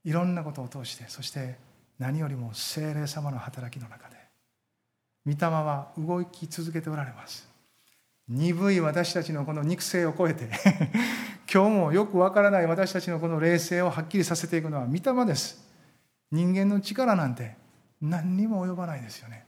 [0.02, 1.56] いろんなことを通してそして
[1.98, 4.16] 何よりも精霊様の働きの中で
[5.26, 7.51] 御霊は動き続けておられます。
[8.28, 10.48] 鈍い私たちのこの肉声を超えて
[11.52, 15.62] 今日もよくわからない私たちのこの霊性をはっきりさせていくのは御霊です。
[16.30, 17.56] 人間の力なんて
[18.00, 19.44] 何にも及ばないですよね。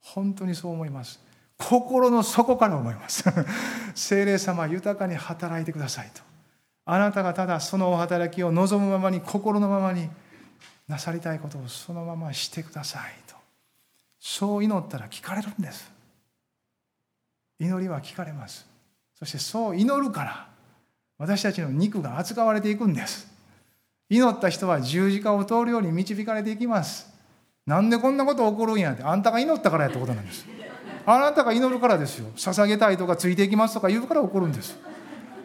[0.00, 1.20] 本当にそう思います。
[1.58, 3.24] 心の底から思います。
[3.94, 6.22] 精霊様豊かに働いてくださいと。
[6.84, 10.10] あなたがただそのお働きを望むままに心のままに
[10.88, 13.36] なさりたいことをそのまましてくださいと。
[14.18, 15.91] そう祈ったら聞かれるんです。
[17.62, 18.66] 祈りは聞かれます。
[19.14, 20.48] そしてそう祈るから
[21.16, 23.30] 私たちの肉が扱われていくんです。
[24.10, 27.08] 祈った人は十字架を通るように導かれていきます。
[27.64, 30.44] なんでこんなこと起こるんやってあんたが祈ったからやってことなんです。
[31.06, 32.30] あなたが祈るからですよ。
[32.34, 34.76] 捧げたいとかついていきますとか言うから起こるんです。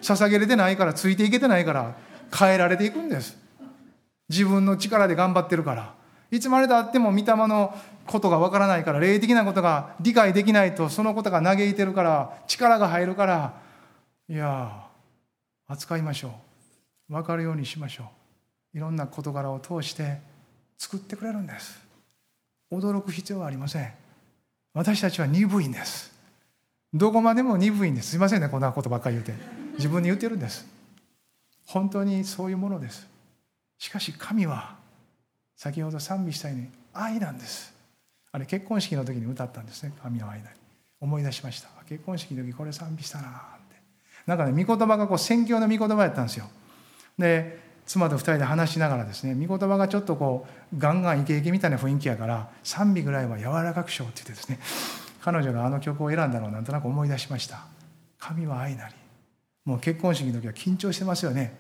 [0.01, 1.95] 捧げれてないからついていけてないから
[2.36, 3.38] 変えられていくんです。
[4.27, 5.96] 自分の力で頑張ってるから。
[6.31, 7.73] いつまでたっても御霊の
[8.05, 13.53] ことがわからないから霊的なことが理解できないとそのことが嘆いてるから力が入るから
[14.29, 14.87] いや
[15.67, 16.33] 扱いましょ
[17.09, 17.13] う。
[17.13, 18.09] 分かるようにしましょ
[18.73, 18.77] う。
[18.77, 20.19] いろんな事柄を通して
[20.77, 21.79] 作ってくれるんです。
[22.71, 23.93] 驚く必要はありません。
[24.73, 26.11] 私たちは鈍いんです。
[26.93, 28.11] どこまでも鈍いんです。
[28.11, 29.33] すいませんねこんなことばっかり言うて。
[29.75, 30.65] 自分に言ってるんです。
[31.65, 33.07] 本当にそういうものです。
[33.77, 34.75] しかし神は
[35.58, 37.74] 先ほど賛美したように愛なんです。
[38.32, 39.91] あれ結婚式の時に歌ったんですね。
[40.02, 40.52] 神の愛だ
[41.02, 41.70] 思い出しました。
[41.89, 43.28] 結婚式の時これ賛美したな。
[43.28, 43.32] っ
[43.70, 43.76] て。
[44.28, 46.46] なんかね御言葉がこう宣教の御言葉やったんですよ。
[47.17, 54.60] で妻と二人で話しながらですね御言葉がちょっとこうガンガンイケイケみたいな雰囲気やから賛美ぐらいは柔らかくしようって言ってですね
[55.22, 57.65] 彼女があの曲を選んだのをなんとなく思い出しました。
[58.20, 58.93] 神は愛なり。
[59.65, 61.56] もう結婚式の時は緊張してますよね。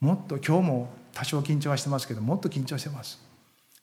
[0.00, 3.31] もっと今日も多少緊張はしてますけどもっと緊張してます。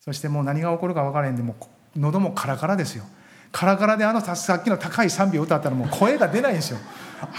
[0.09, 1.55] そしてもう何が起こるか分からへんでも
[1.95, 3.03] 喉もカラカラですよ。
[3.51, 6.79] カラカラであのさっきの高い賛美を歌ったらもう声が出ないんですよ。
[7.21, 7.29] あ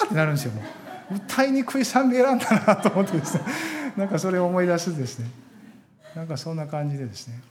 [0.00, 0.62] あってなるんですよも
[1.10, 1.16] う。
[1.16, 3.44] 歌いにくい賛美選んだなと思ってですね。
[3.98, 5.30] なんかそれを思い出すですね。
[6.16, 7.42] なんかそんな感じでですね。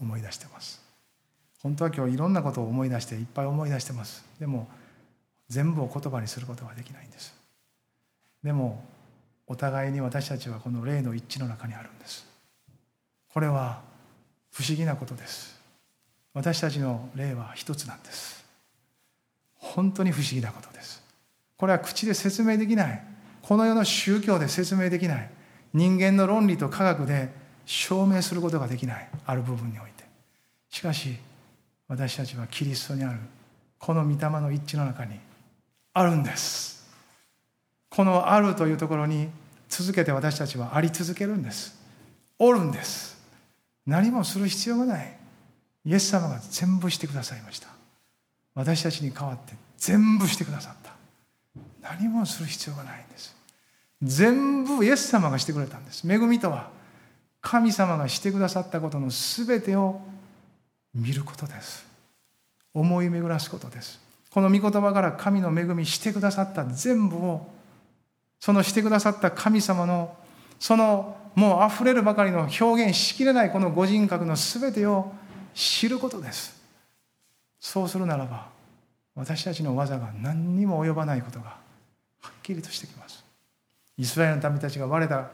[0.00, 0.80] 思い出してます。
[1.60, 4.24] 本当は今日いろんなことを思い出していっぱい思い出してます。
[4.38, 4.68] でも
[5.48, 7.34] 全部を言葉にすることはできないんです。
[8.44, 8.84] でも
[9.48, 12.27] お互いに私たちはこの霊の一致の中にあるんです。
[13.32, 13.80] これは
[14.52, 15.58] 不思議なことです。
[16.34, 18.44] 私たちの霊は一つなんです。
[19.54, 21.02] 本当に不思議なことです。
[21.56, 23.02] これは口で説明できない。
[23.42, 25.30] この世の宗教で説明できない。
[25.74, 27.30] 人間の論理と科学で
[27.66, 29.08] 証明することができない。
[29.26, 30.04] ある部分において。
[30.70, 31.16] しかし
[31.88, 33.18] 私たちはキリストにある。
[33.78, 35.18] この御霊の一致の中に
[35.94, 36.88] あるんです。
[37.90, 39.28] このあるというところに
[39.68, 41.76] 続けて私たちはあり続けるんです。
[42.38, 43.17] おるんです。
[43.88, 45.16] 何もする必要がない。
[45.86, 47.68] イエス様が全部してくださいました。
[48.54, 50.92] 私たちに代わって全部してくださった。
[51.80, 53.34] 何もする必要がないんです。
[54.02, 56.06] 全部イエス様がしてくれたんです。
[56.06, 56.68] 恵みとは
[57.40, 60.02] 神様がしてくださったことの全てを
[60.94, 61.86] 見ることです。
[62.74, 64.00] 思い巡らすことです。
[64.30, 67.46] この御言葉から神の恵みしてくださった全部を
[68.38, 70.14] そのしてくださった神様の
[70.60, 75.12] そのもう溢れるばかりの表現しきれないこのご人格の全てを
[75.54, 76.60] 知ることです。
[77.60, 78.48] そうするならば
[79.14, 81.58] 私たちの技が何にも及ばないことが
[82.20, 83.24] はっきりとしてきます。
[83.96, 85.30] イスラエルの民たちが割れた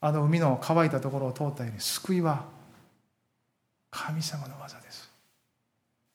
[0.00, 2.46] あの海の乾いたところを通ったように救いは
[3.90, 5.10] 神様の技です。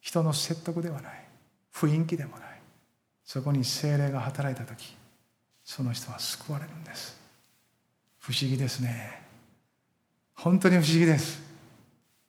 [0.02, 1.28] 人の説得ではない。
[1.72, 2.60] 雰囲気でもない。
[3.24, 4.98] そこに精霊が働いた時
[5.64, 7.23] その人は救われるんです。
[8.24, 9.22] 不思議ですね。
[10.34, 11.44] 本当に不思議です。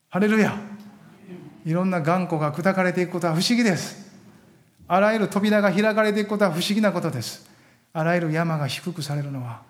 [0.09, 0.59] ハレルヤ。
[1.64, 4.12] いろんな頑固が砕かれていくことは不思議です。
[4.88, 7.48] あらゆる扉が開かれていくことは不思議なことです。
[7.92, 9.62] あらゆる山が低くされるのは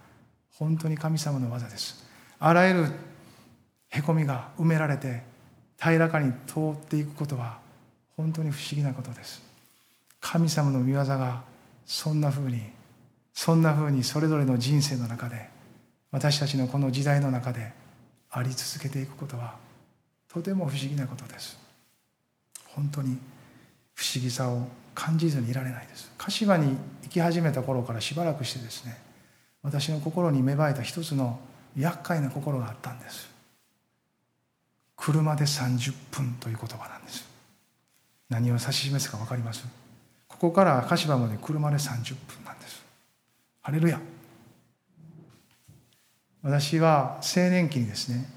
[0.55, 2.03] 本当に神様の技です。
[2.39, 2.87] あらゆる
[3.91, 5.25] へこみが埋められて
[5.79, 7.59] 平らかに通っていくことは
[8.17, 9.43] 本当に不思議なことです。
[10.23, 11.43] 神様の御業が
[11.85, 12.63] そんなふうに
[13.35, 15.53] そんなふうにそれぞれの人生の中で
[16.15, 17.73] 私たちのこの時代の中で
[18.31, 19.57] あり続けていくことは
[20.33, 21.59] とても不思議なことです。
[22.67, 23.19] 本当に
[23.95, 26.13] 不思議さを感じずにいられないです。
[26.17, 28.97] 柏に行き始めた頃からしばらくしてですね
[29.65, 31.41] 私の心に芽生えた一つの
[31.77, 33.29] 厄介な心があったんです。
[34.97, 37.29] 車で30分という言葉なんです。
[38.31, 39.67] 何を指し示すか分かります
[40.29, 42.85] ここから鹿島まで車で30分なんです。
[43.63, 44.01] ハレルヤ。
[46.45, 48.29] 私は青年期にですね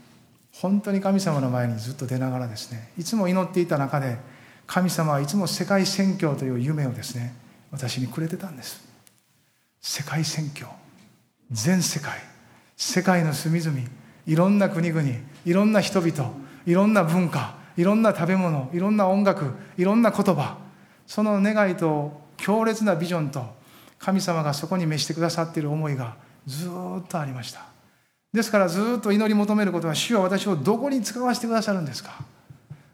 [0.53, 4.18] 本当に神様の前にずっと出ながらですねいつも祈っていた中で
[4.66, 7.36] 神様はいつも世界宣教という夢をですね
[7.72, 8.86] 私にくれてたんです。
[9.82, 10.68] 世界宣教
[11.51, 12.20] 全世界。
[12.76, 13.78] 世界の隅々。
[14.26, 15.01] いろんな国々。
[15.45, 16.32] いろんな人々。
[16.66, 17.55] いろんな文化。
[17.78, 18.70] いろんな食べ物。
[18.74, 19.53] いろんな音楽。
[19.78, 20.58] いろんな言葉。
[21.05, 23.45] その願いと強烈なビジョンと
[23.97, 26.72] 神様がそこに召してくださっている思いがずっ
[27.08, 27.76] とありました。
[28.34, 32.11] ですからずっと祈り求めることは主は私をどこに使わせてくださるんですか？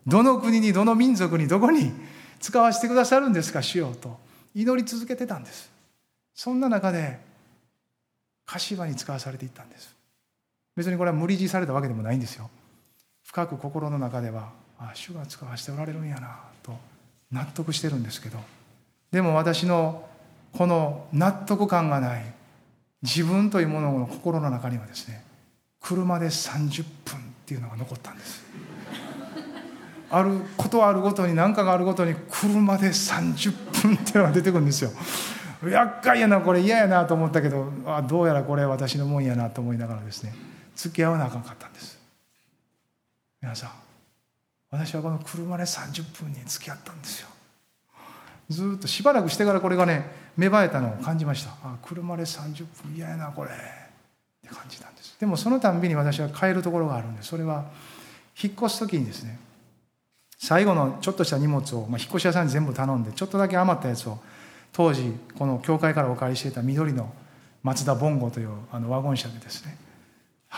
[0.05, 1.91] どの国にどの民族にどこに
[2.39, 3.61] 使わせてくださるんですか？
[3.61, 4.17] 主よと
[4.53, 5.71] 祈り続けてたんです。
[6.35, 7.19] そんな中で
[8.45, 9.95] 柏に使わされていったんです。
[10.75, 12.49] 別にこれは無理強いされたわけでもないんですよ。
[13.23, 16.77] 深く心の中ではあ主が使わせておられるんやなと
[17.31, 18.39] 納得してるんですけど。
[19.11, 20.07] でも私の
[20.51, 22.23] この納得感がない
[23.03, 25.23] 自分というものの心の中にはですね
[25.81, 28.41] 車で30分っていうのが残ったんです。
[30.09, 34.91] あることあるごとに何かがあるごとに車で30分っていうのが出てくるんですよ。
[35.69, 40.33] 厄介やなこれ嫌やなと思ったけどあどうやらこれ私のもんやなと思いながらですね
[40.75, 41.99] 付き合わなあかんかったんです。
[43.41, 43.71] 皆さん
[44.69, 47.27] 私はこの車で30分に付き合ったんですよ。
[48.49, 50.05] ずっとしばらくしてからこれがね
[50.37, 51.51] 芽生えたのを感じました。
[51.63, 53.51] あ車で30分嫌やなこれ。
[53.51, 53.53] っ
[54.41, 55.15] て感じたんです。
[55.19, 57.29] でもそのたんびに私は変えるところがあるんです。
[57.29, 57.65] それは
[58.41, 59.39] 引っ越す時にですね
[60.37, 64.19] 最後のちょっとした荷物を、まあ、引っ越し屋さんに全部頼んでちょっとだけ余ったやつを
[64.73, 67.13] 当時この教会からお借りしていた緑の
[67.61, 69.77] 松田ボンゴというあのワゴン車でですね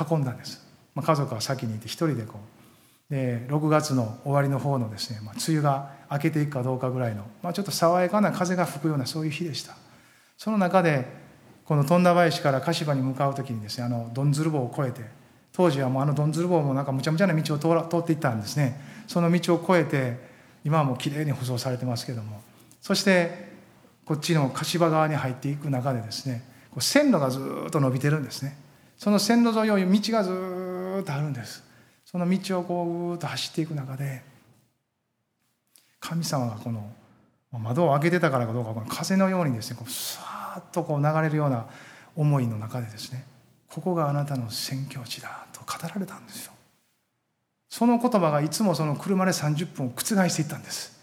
[0.09, 0.65] 運んだんです、
[0.95, 2.54] まあ、家族は先にいて一人でこう
[3.09, 9.75] で6月の終わりの方のですね、まあ、梅雨が明けていくかどうかぐらいの、まあ、ちょっと爽やかな風が吹くようなそういう日でした。
[10.37, 11.05] その中で
[11.65, 15.01] この富田林から柏に向かう時にですねあのどんずる棒を越えて
[15.53, 18.79] 当時はもうあのどんずる棒もなんかむちゃむちゃな道を通ら通っていったんですね。
[19.07, 20.19] その道を越えて
[20.63, 22.41] 今はもうきれいに舗装されてますけども。
[22.81, 23.53] そして
[24.05, 28.57] こっちの柏川に入っていく中でですねこう線路がずっと伸びてるんですね。
[28.97, 31.63] その線路沿いを道がずっとあるんです。
[32.15, 34.21] その道をこうぐっと走っていく中で
[35.99, 36.89] 神様がこの
[37.51, 41.65] 窓を開けてたからかどうかこの風のようにですねこうさーっとこう流れるような
[42.15, 43.25] 思いの中でですね
[43.69, 46.53] ここがあなたの宣教地だと語られたんですよ。
[47.67, 50.94] その言葉がいつもその車で30分を覆していったんです。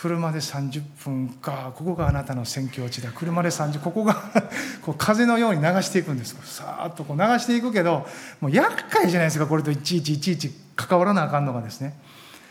[0.00, 3.10] 車で30分かここがあなたの宣教地だ。
[3.10, 4.14] 車で30ここが
[4.80, 6.36] こう風のように流していくんです。
[6.44, 8.06] さーっとこう流していくけど
[8.40, 9.48] もう厄介じゃないですか。
[9.48, 11.98] これといちいちいちいち関わらなあかんのがですね。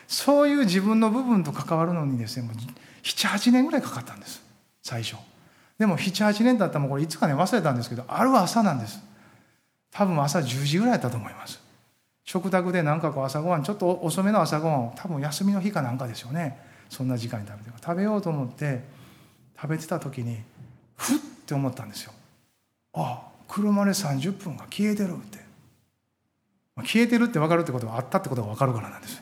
[0.09, 2.55] そういう自分の部分と関わるのにですねもう
[3.01, 4.41] 78年ぐらいかかったんです。
[4.83, 5.15] 最初。
[5.79, 8.99] でも78年だったらもうこれいつかね忘れたんですけどある朝なんです。
[9.91, 11.61] 多分朝10時ぐらいだったと思います。
[12.25, 16.75] 食卓で何かこう朝ごはんちょっと遅めの朝ごはんを多分休みの日かなんかですよね。
[16.89, 18.83] そんな時間に食べて食べようと思って
[19.55, 20.37] 食べてた時に
[20.95, 22.13] ふって思ったんですよ。
[22.93, 25.47] ああ車で30分が消えてるって。
[26.83, 29.19] 消えてるって分かるってことはあったってことが分かるからなんです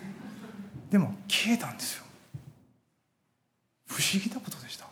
[0.91, 2.05] でも消えたんですよ。
[3.87, 4.85] 不思議なことでした。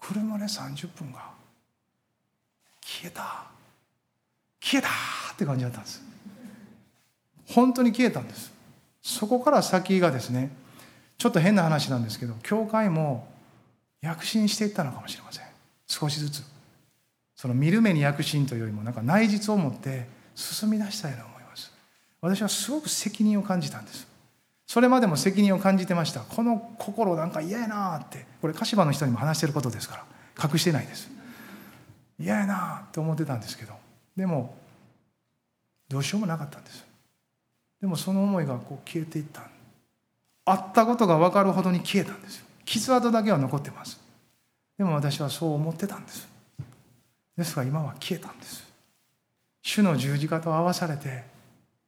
[0.00, 1.30] 車で30分が
[2.80, 3.46] 消えた。
[4.60, 4.88] 消えた
[5.32, 6.02] って感じだったんです。
[7.46, 8.52] 本当に消えたんです。
[9.02, 10.50] そこから先がですね
[11.20, 13.28] ちょっと変な話なんですけど教会も
[14.00, 15.44] 躍進していったのかもしれません。
[15.86, 16.42] 少しずつ。
[17.36, 21.70] その見る目に躍進というよりもなんか内実を持って進み出したいと思います。
[22.22, 24.08] 私はすごく責任を感じたんです。
[24.66, 26.20] それまでも責任を感じてました。
[26.20, 28.24] この心なんか嫌やなって。
[28.40, 29.96] これ鹿島の人にも話してることですか
[30.38, 31.10] ら隠してないです。
[32.18, 33.74] 嫌やなって思ってたんですけど
[34.16, 34.54] でも
[35.86, 36.82] どうしようもなかったんです。
[37.78, 39.59] でもその思いがこう消えていったんです
[40.50, 42.46] あったことが分かるほどに消えたんですよ。
[42.64, 44.00] 傷跡だけは残ってます。
[44.76, 46.28] でも私はそう思ってたんです。
[47.36, 48.68] ですが今は消えたんです。
[49.62, 51.22] 主の十字架と合わされて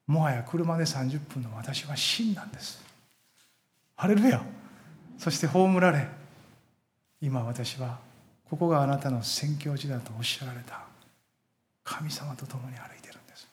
[0.07, 2.81] もはや車で30分の私は死んだんです。
[3.97, 4.43] ハレルヤ。
[5.19, 6.07] そして葬られ
[7.21, 7.99] 今私は
[8.49, 10.81] ここがあなたの宣教地だとおっしゃられた。
[11.83, 13.49] 神様と共に歩いてるんです。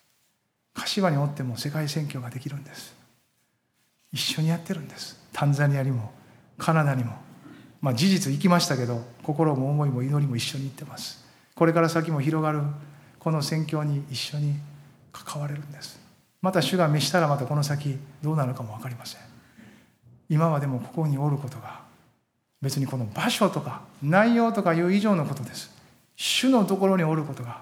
[0.74, 2.99] 柏におっても世界宣教ができるんです。
[4.12, 5.20] 一緒にやってるんです。
[5.34, 6.12] タンザニアにも
[6.57, 7.14] カナダにも。
[7.82, 11.24] まあ事実行きましたけど心も思いも祈りも一緒に行ってます。
[11.55, 12.62] これから先も広がる
[13.20, 14.55] この宣教に一緒に
[15.12, 15.99] 関われるんです。
[16.41, 19.22] また主が召したらまたこの先どうなるかも分かりません。
[20.30, 21.82] 今はでもここにおることが
[22.62, 25.72] 別にこの場所とか内容とかいう以上のことです。
[26.16, 27.62] 主のところにおることが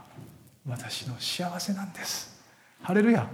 [0.68, 2.39] 私の幸せなんです。
[2.82, 3.28] ハレルヤ。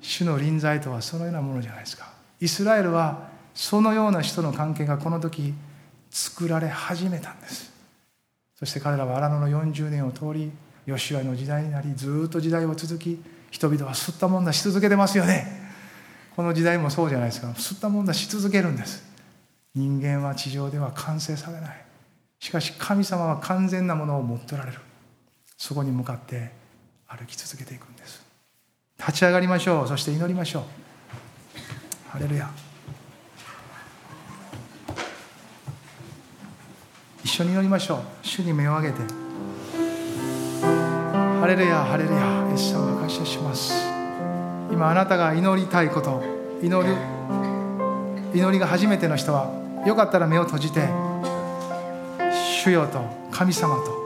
[0.00, 2.17] 主の臨在とはそのようなものじゃないですか。
[2.40, 5.54] イスラエルはそのような人の関係がこの時
[6.10, 7.72] 作られ始めたんです。
[8.58, 10.50] そして彼らは荒野の40年を通り
[10.86, 15.68] 吉シの時代になりずっと時代を続き人々は吸ったもんだし続けてますよね。
[16.34, 17.48] この時代もそうじゃないですか。
[17.48, 19.04] 吸ったもんだし続けるんです。
[19.74, 21.84] 人間は地上では完成されない。
[22.40, 24.78] しかし神様は完全なものを持っておられる。
[25.56, 26.50] そこに向かって
[27.06, 28.24] 歩き続けていくんです。
[28.98, 29.88] 立ち上がりましょう。
[29.88, 30.87] そして祈りましょう。
[32.08, 32.48] ハレルヤ
[37.22, 38.94] 一緒に祈りましょう主に目を上げて
[41.40, 43.74] ハレルヤハレルヤイエス様を感謝します
[44.72, 46.22] 今あなたが祈りたいこと
[46.62, 46.96] 祈る
[48.34, 49.50] 祈りが初めての人は
[49.86, 50.88] よかったら目を閉じて
[52.32, 53.00] 主よと
[53.30, 53.98] 神様と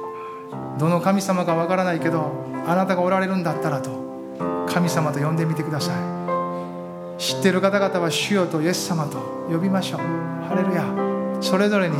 [0.78, 2.32] どの神様かわからないけど
[2.66, 6.21] あなたがおられるんだったらと神様と呼んでみてください
[7.22, 10.00] 知ってる方々は主よとイエス様と呼びましょう。
[10.00, 10.84] ハレルヤ。
[11.40, 11.94] それぞれに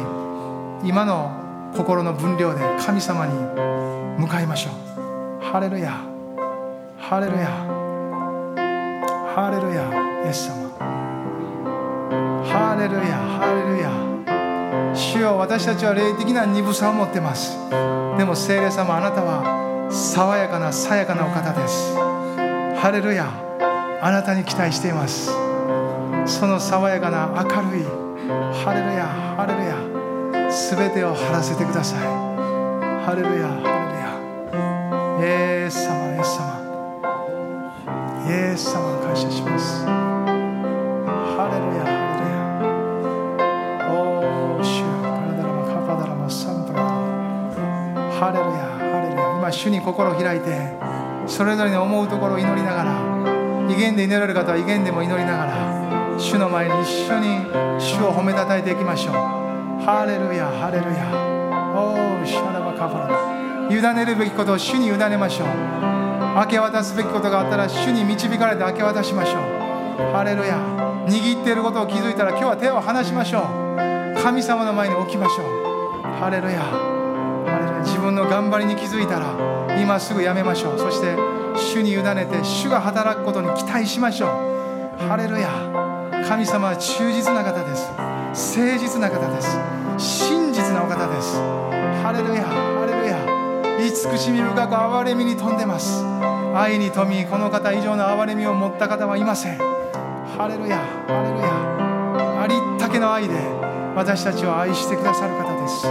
[0.82, 3.32] 今の心の分量で神様に
[4.18, 4.72] 向かいましょう。
[5.40, 5.92] ハレルヤ。
[6.98, 7.46] ハレルヤ。
[9.32, 10.24] ハレルヤ。
[10.26, 10.68] イエス様。
[12.44, 13.16] ハレルヤ。
[13.38, 14.92] ハレルヤ。
[14.92, 17.56] 主よ私たちは霊的な鈍さを持ってます。
[18.18, 21.94] でも聖霊様あなたは爽やかなさやかなお方です。
[22.76, 23.51] ハレルヤ。
[24.04, 25.30] あなたに期待しています。
[26.26, 27.84] その爽やかな明るい
[28.64, 29.76] ハレルヤハレルヤ
[30.50, 32.00] 全てを晴らせてください。
[33.06, 35.30] ハレルヤハレルヤ。
[35.62, 36.58] イエス様イエス様。
[38.26, 39.86] イエス様感謝します。
[39.86, 43.86] ハレルヤハレルヤ。
[43.86, 49.22] おー主カラダラマカパダラマサンタラハレルヤハレルヤ。
[49.38, 50.74] 今主に心を開いて
[51.28, 53.11] それぞれに思うところを祈りながら
[53.72, 57.38] 威厳で祈れる方は威厳でも祈りながら主の前に一緒に
[57.80, 59.14] 主を褒めたたえていきましょう。
[59.82, 61.08] ハレルヤハレルヤ。
[61.74, 65.48] おーシャラバカパラ委ねるべきことを主に委ねましょう。
[66.36, 70.12] 明け渡すべきことがあったら主に導かれて明け渡しましょう。
[70.12, 70.56] ハレルヤ。
[71.08, 74.22] 握っていることを気づいたら今日は手を離しましょう。
[74.22, 76.02] 神様の前に置きましょう。
[76.20, 76.60] ハレルヤ。
[76.60, 77.82] ハレルヤ。
[77.82, 80.78] 自分の頑張りに気づいたら今すぐやめましょう。
[80.78, 81.16] そして
[81.72, 84.28] 主に委ねて主が働くことに期待しましょう。
[85.08, 85.48] ハレルヤ。
[86.28, 87.88] 神様は忠実な方です。
[88.60, 89.56] 誠実な方です。
[89.96, 91.34] 真実なお方です。
[92.04, 92.44] ハレルヤ。
[92.44, 93.88] ハレルヤ。
[93.88, 96.04] 慈しみ深く憐れみに富んでます。
[96.54, 99.56] 愛に富みこの方以上の憐れみを持った方はいません。
[99.56, 100.76] ハレルヤ。
[100.76, 102.42] ハレルヤ。
[102.42, 103.34] ありったけの愛で
[103.96, 105.86] 私たちを愛してくださる方です。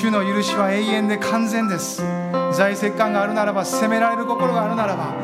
[0.00, 2.02] 主の許しは永遠で完全です。
[2.56, 5.14] 財石感があるならば責められる心があるならば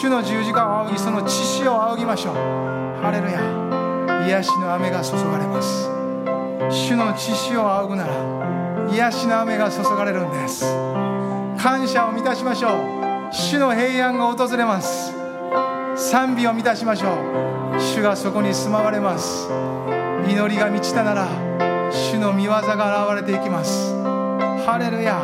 [0.00, 2.34] 主の十字架を仰ぎその血潮を仰ぎましょう。
[2.34, 4.26] ハレルヤ。
[4.26, 5.88] 癒しの雨が注がれます。
[6.68, 10.64] 主の血潮を仰ぐなら癒しの雨が注がれるんです。
[11.62, 13.32] 感謝を満たしましょう。
[13.32, 15.14] 主の平安が訪れます。
[15.94, 17.14] 賛美を満たしましょ
[17.76, 17.80] う。
[17.80, 19.48] 主がそこに住まわれます。
[20.28, 21.28] 祈りが満ちたなら
[21.92, 23.94] 主の御業が現れていきます。
[24.66, 25.14] ハレルヤ。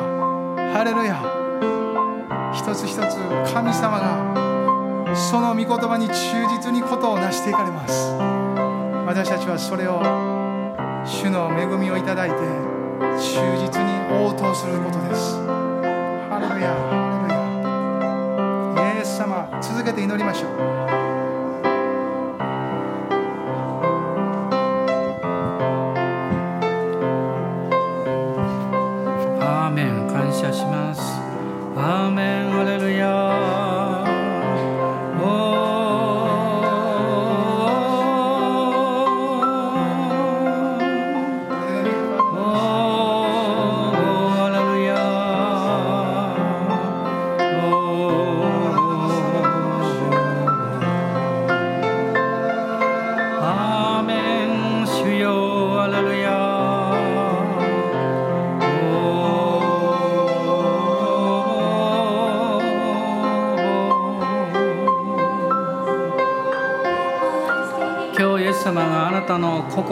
[0.72, 1.45] ハレルヤ。
[2.56, 3.18] 一つ一つ
[3.52, 6.14] 神様がその御言葉に忠
[6.48, 8.12] 実にことを成していかれます。
[9.06, 10.00] 私たちはそれを
[11.04, 13.92] 主の恵みをいただいて忠実に
[14.26, 15.36] 応答することです。
[16.28, 17.18] ハレルヤハ
[18.74, 18.94] レルヤ。
[18.96, 20.48] イエス様続けて祈りましょ
[21.02, 21.05] う。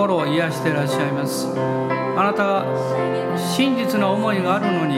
[0.05, 1.49] 心を癒していらっしゃいます。
[1.49, 4.97] あなたは真実な思いがあるのに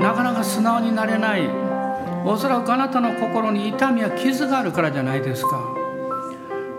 [0.00, 1.50] なかなか素直になれない。
[2.24, 5.60] おそらくあなたの心に痛みや傷があるからじゃないですか。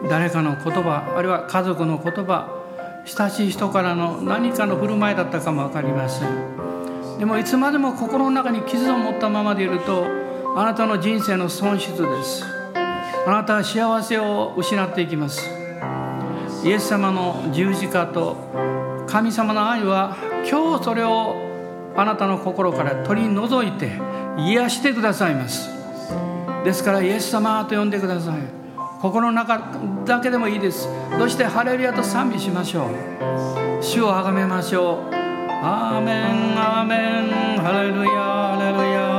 [0.10, 2.48] 誰かの言葉あるいは家族の言葉
[3.04, 7.20] 親しい人からの何かの振る舞いだったかも分かりません。
[7.20, 10.06] でもいつまでも心の中に傷を持ったままでいると
[10.56, 12.46] あなたの人生の損失です。
[13.26, 15.57] あなたは幸せを失っていきます。
[16.68, 18.36] イエス様の十字架と
[19.08, 20.18] 神様の愛は
[20.52, 21.34] 今日それを
[21.96, 23.94] あなたの心から取り除いて
[24.38, 25.70] 癒してくださいます。
[26.66, 28.42] ですからイエス様と呼んでください。
[29.00, 30.90] 心の中だけでもいいです。
[31.18, 33.82] そしてハレルヤと賛美しましょう。
[33.82, 35.16] 主をあがめましょう。
[35.64, 36.96] アーメンアーメ
[37.56, 37.62] ン。
[37.62, 39.17] ハレルヤハレルヤ。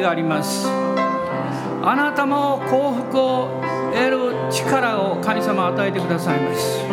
[0.00, 0.68] があります。
[1.82, 6.84] あなたも幸福を得る力を神様与えてくださいます。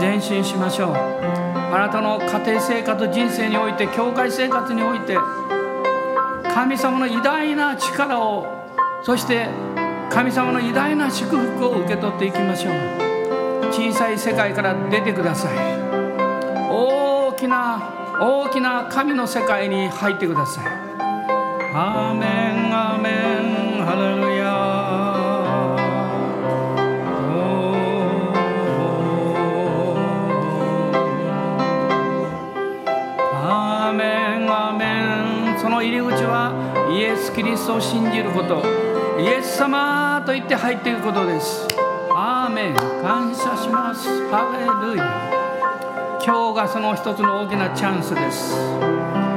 [0.00, 0.94] 前進しましょう。
[0.94, 5.18] あなたの家庭生活人生において教会生活において
[6.54, 8.46] 神様の偉大な力を
[9.02, 9.48] そして
[10.10, 12.74] 神様の偉大な祝福を受け取っていきましょう。
[13.70, 15.54] 小さい世界から出てください。
[16.70, 20.77] 大きな大きな神の世界に入ってください。
[37.38, 38.64] キリストを信じること。
[39.20, 41.68] イエス様と言って入っていくことです。
[42.10, 44.08] アーメン感謝します。
[44.28, 45.30] ハレルヤ
[46.26, 49.27] 今日がその一つの大きなチャンスです。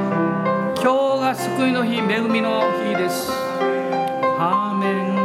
[0.82, 3.30] 今日が救いの日恵みの日です。
[4.40, 5.21] アーメン。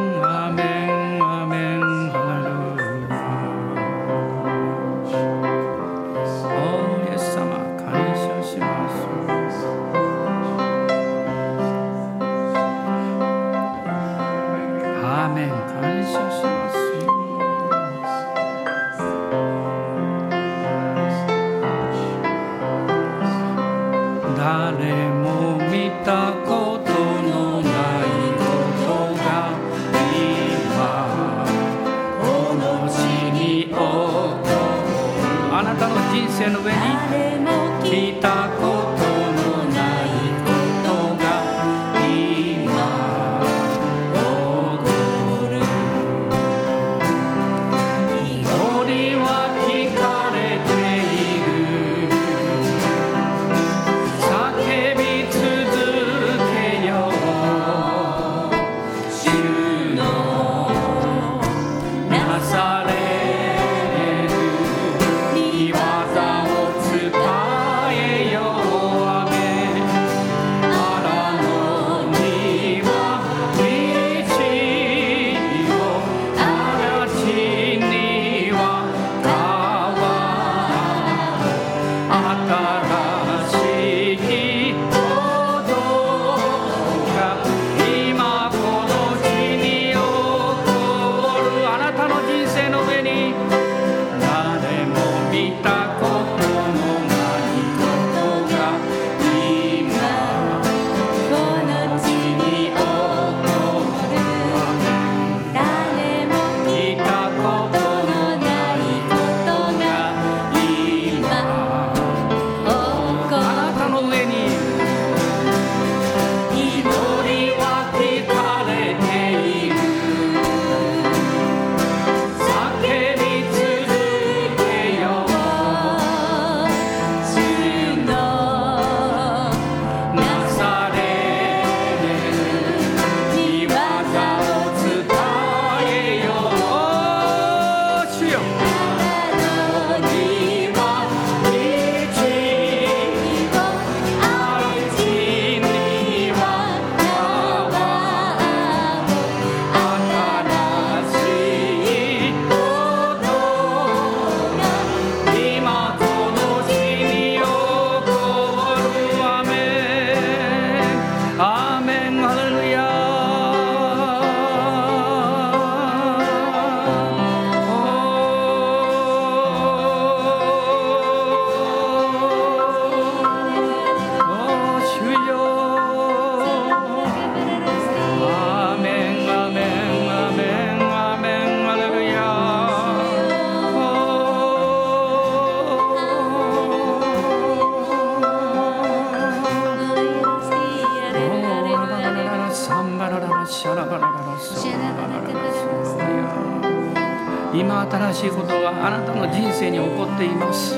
[197.68, 200.76] ヤ今新しいことがあなたの人生に起こっています。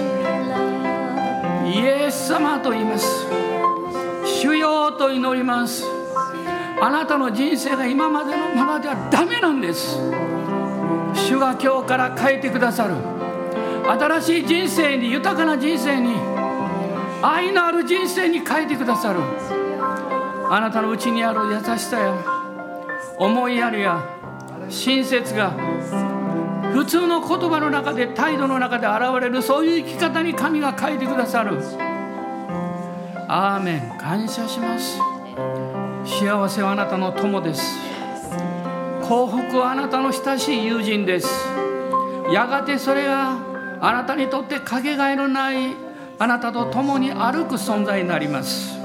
[1.65, 3.27] イエス様と言います。
[4.25, 5.85] 主よと祈ります。
[6.81, 9.97] あなたの人生が今までのままではダメなんです。
[11.13, 12.95] 主が今日から変えてくださる。
[13.87, 16.15] 新しい人生に豊かな人生に
[17.21, 19.19] 愛のある人生に変えてくださる。
[20.51, 22.15] あなたのうちにある優しさや
[23.19, 24.03] 思いやりや
[24.67, 25.53] 親切が
[26.73, 31.59] 普通の言葉の中で態度の中で現れるそういう生き方に神が変えてくださる。
[33.27, 33.97] アーメン。
[33.99, 34.97] 感謝します。
[36.05, 37.77] 幸せはあなたの友です。
[39.03, 41.27] 幸福はあなたの親しい友人です。
[42.31, 43.37] やがてそれが
[43.81, 45.73] あなたにとってかけがえのない
[46.19, 48.77] あなたと共に歩く存在になります。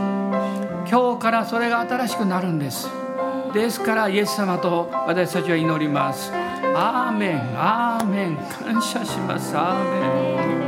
[0.91, 2.89] 今日からそれが新しくなるんです。
[3.53, 6.44] ですからイエス様と私たちは祈ります。
[6.77, 9.57] アーメンアーメン感謝します。
[9.57, 10.01] アーメ
[10.41, 10.65] ン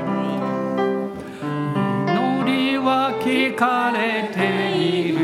[2.44, 5.15] 祈りは聞かれている。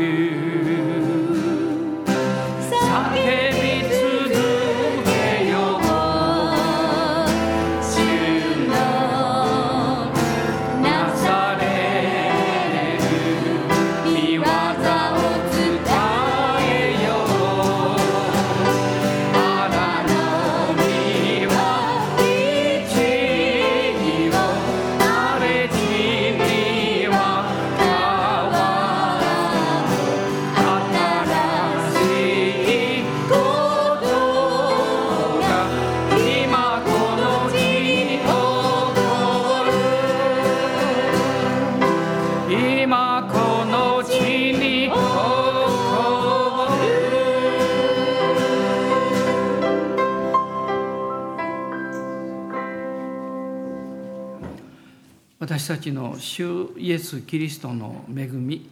[56.23, 58.69] 主イエス・キリストの恵み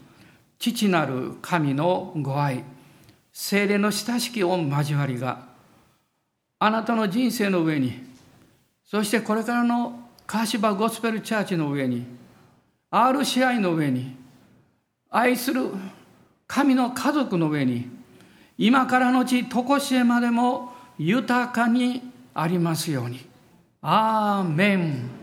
[0.58, 2.64] 父なる神のご愛
[3.34, 5.48] 精霊の親しき御交わりが
[6.60, 7.94] あなたの人生の上に
[8.86, 12.06] そしてこれからの川芝ゴスペルチャーチの上に
[12.92, 14.16] RCI の上に
[15.10, 15.72] 愛する
[16.48, 17.90] 神の家族の上に
[18.58, 22.02] 今からのち常しえまでも豊かに
[22.34, 23.26] ありますように。
[23.82, 25.21] アーメン。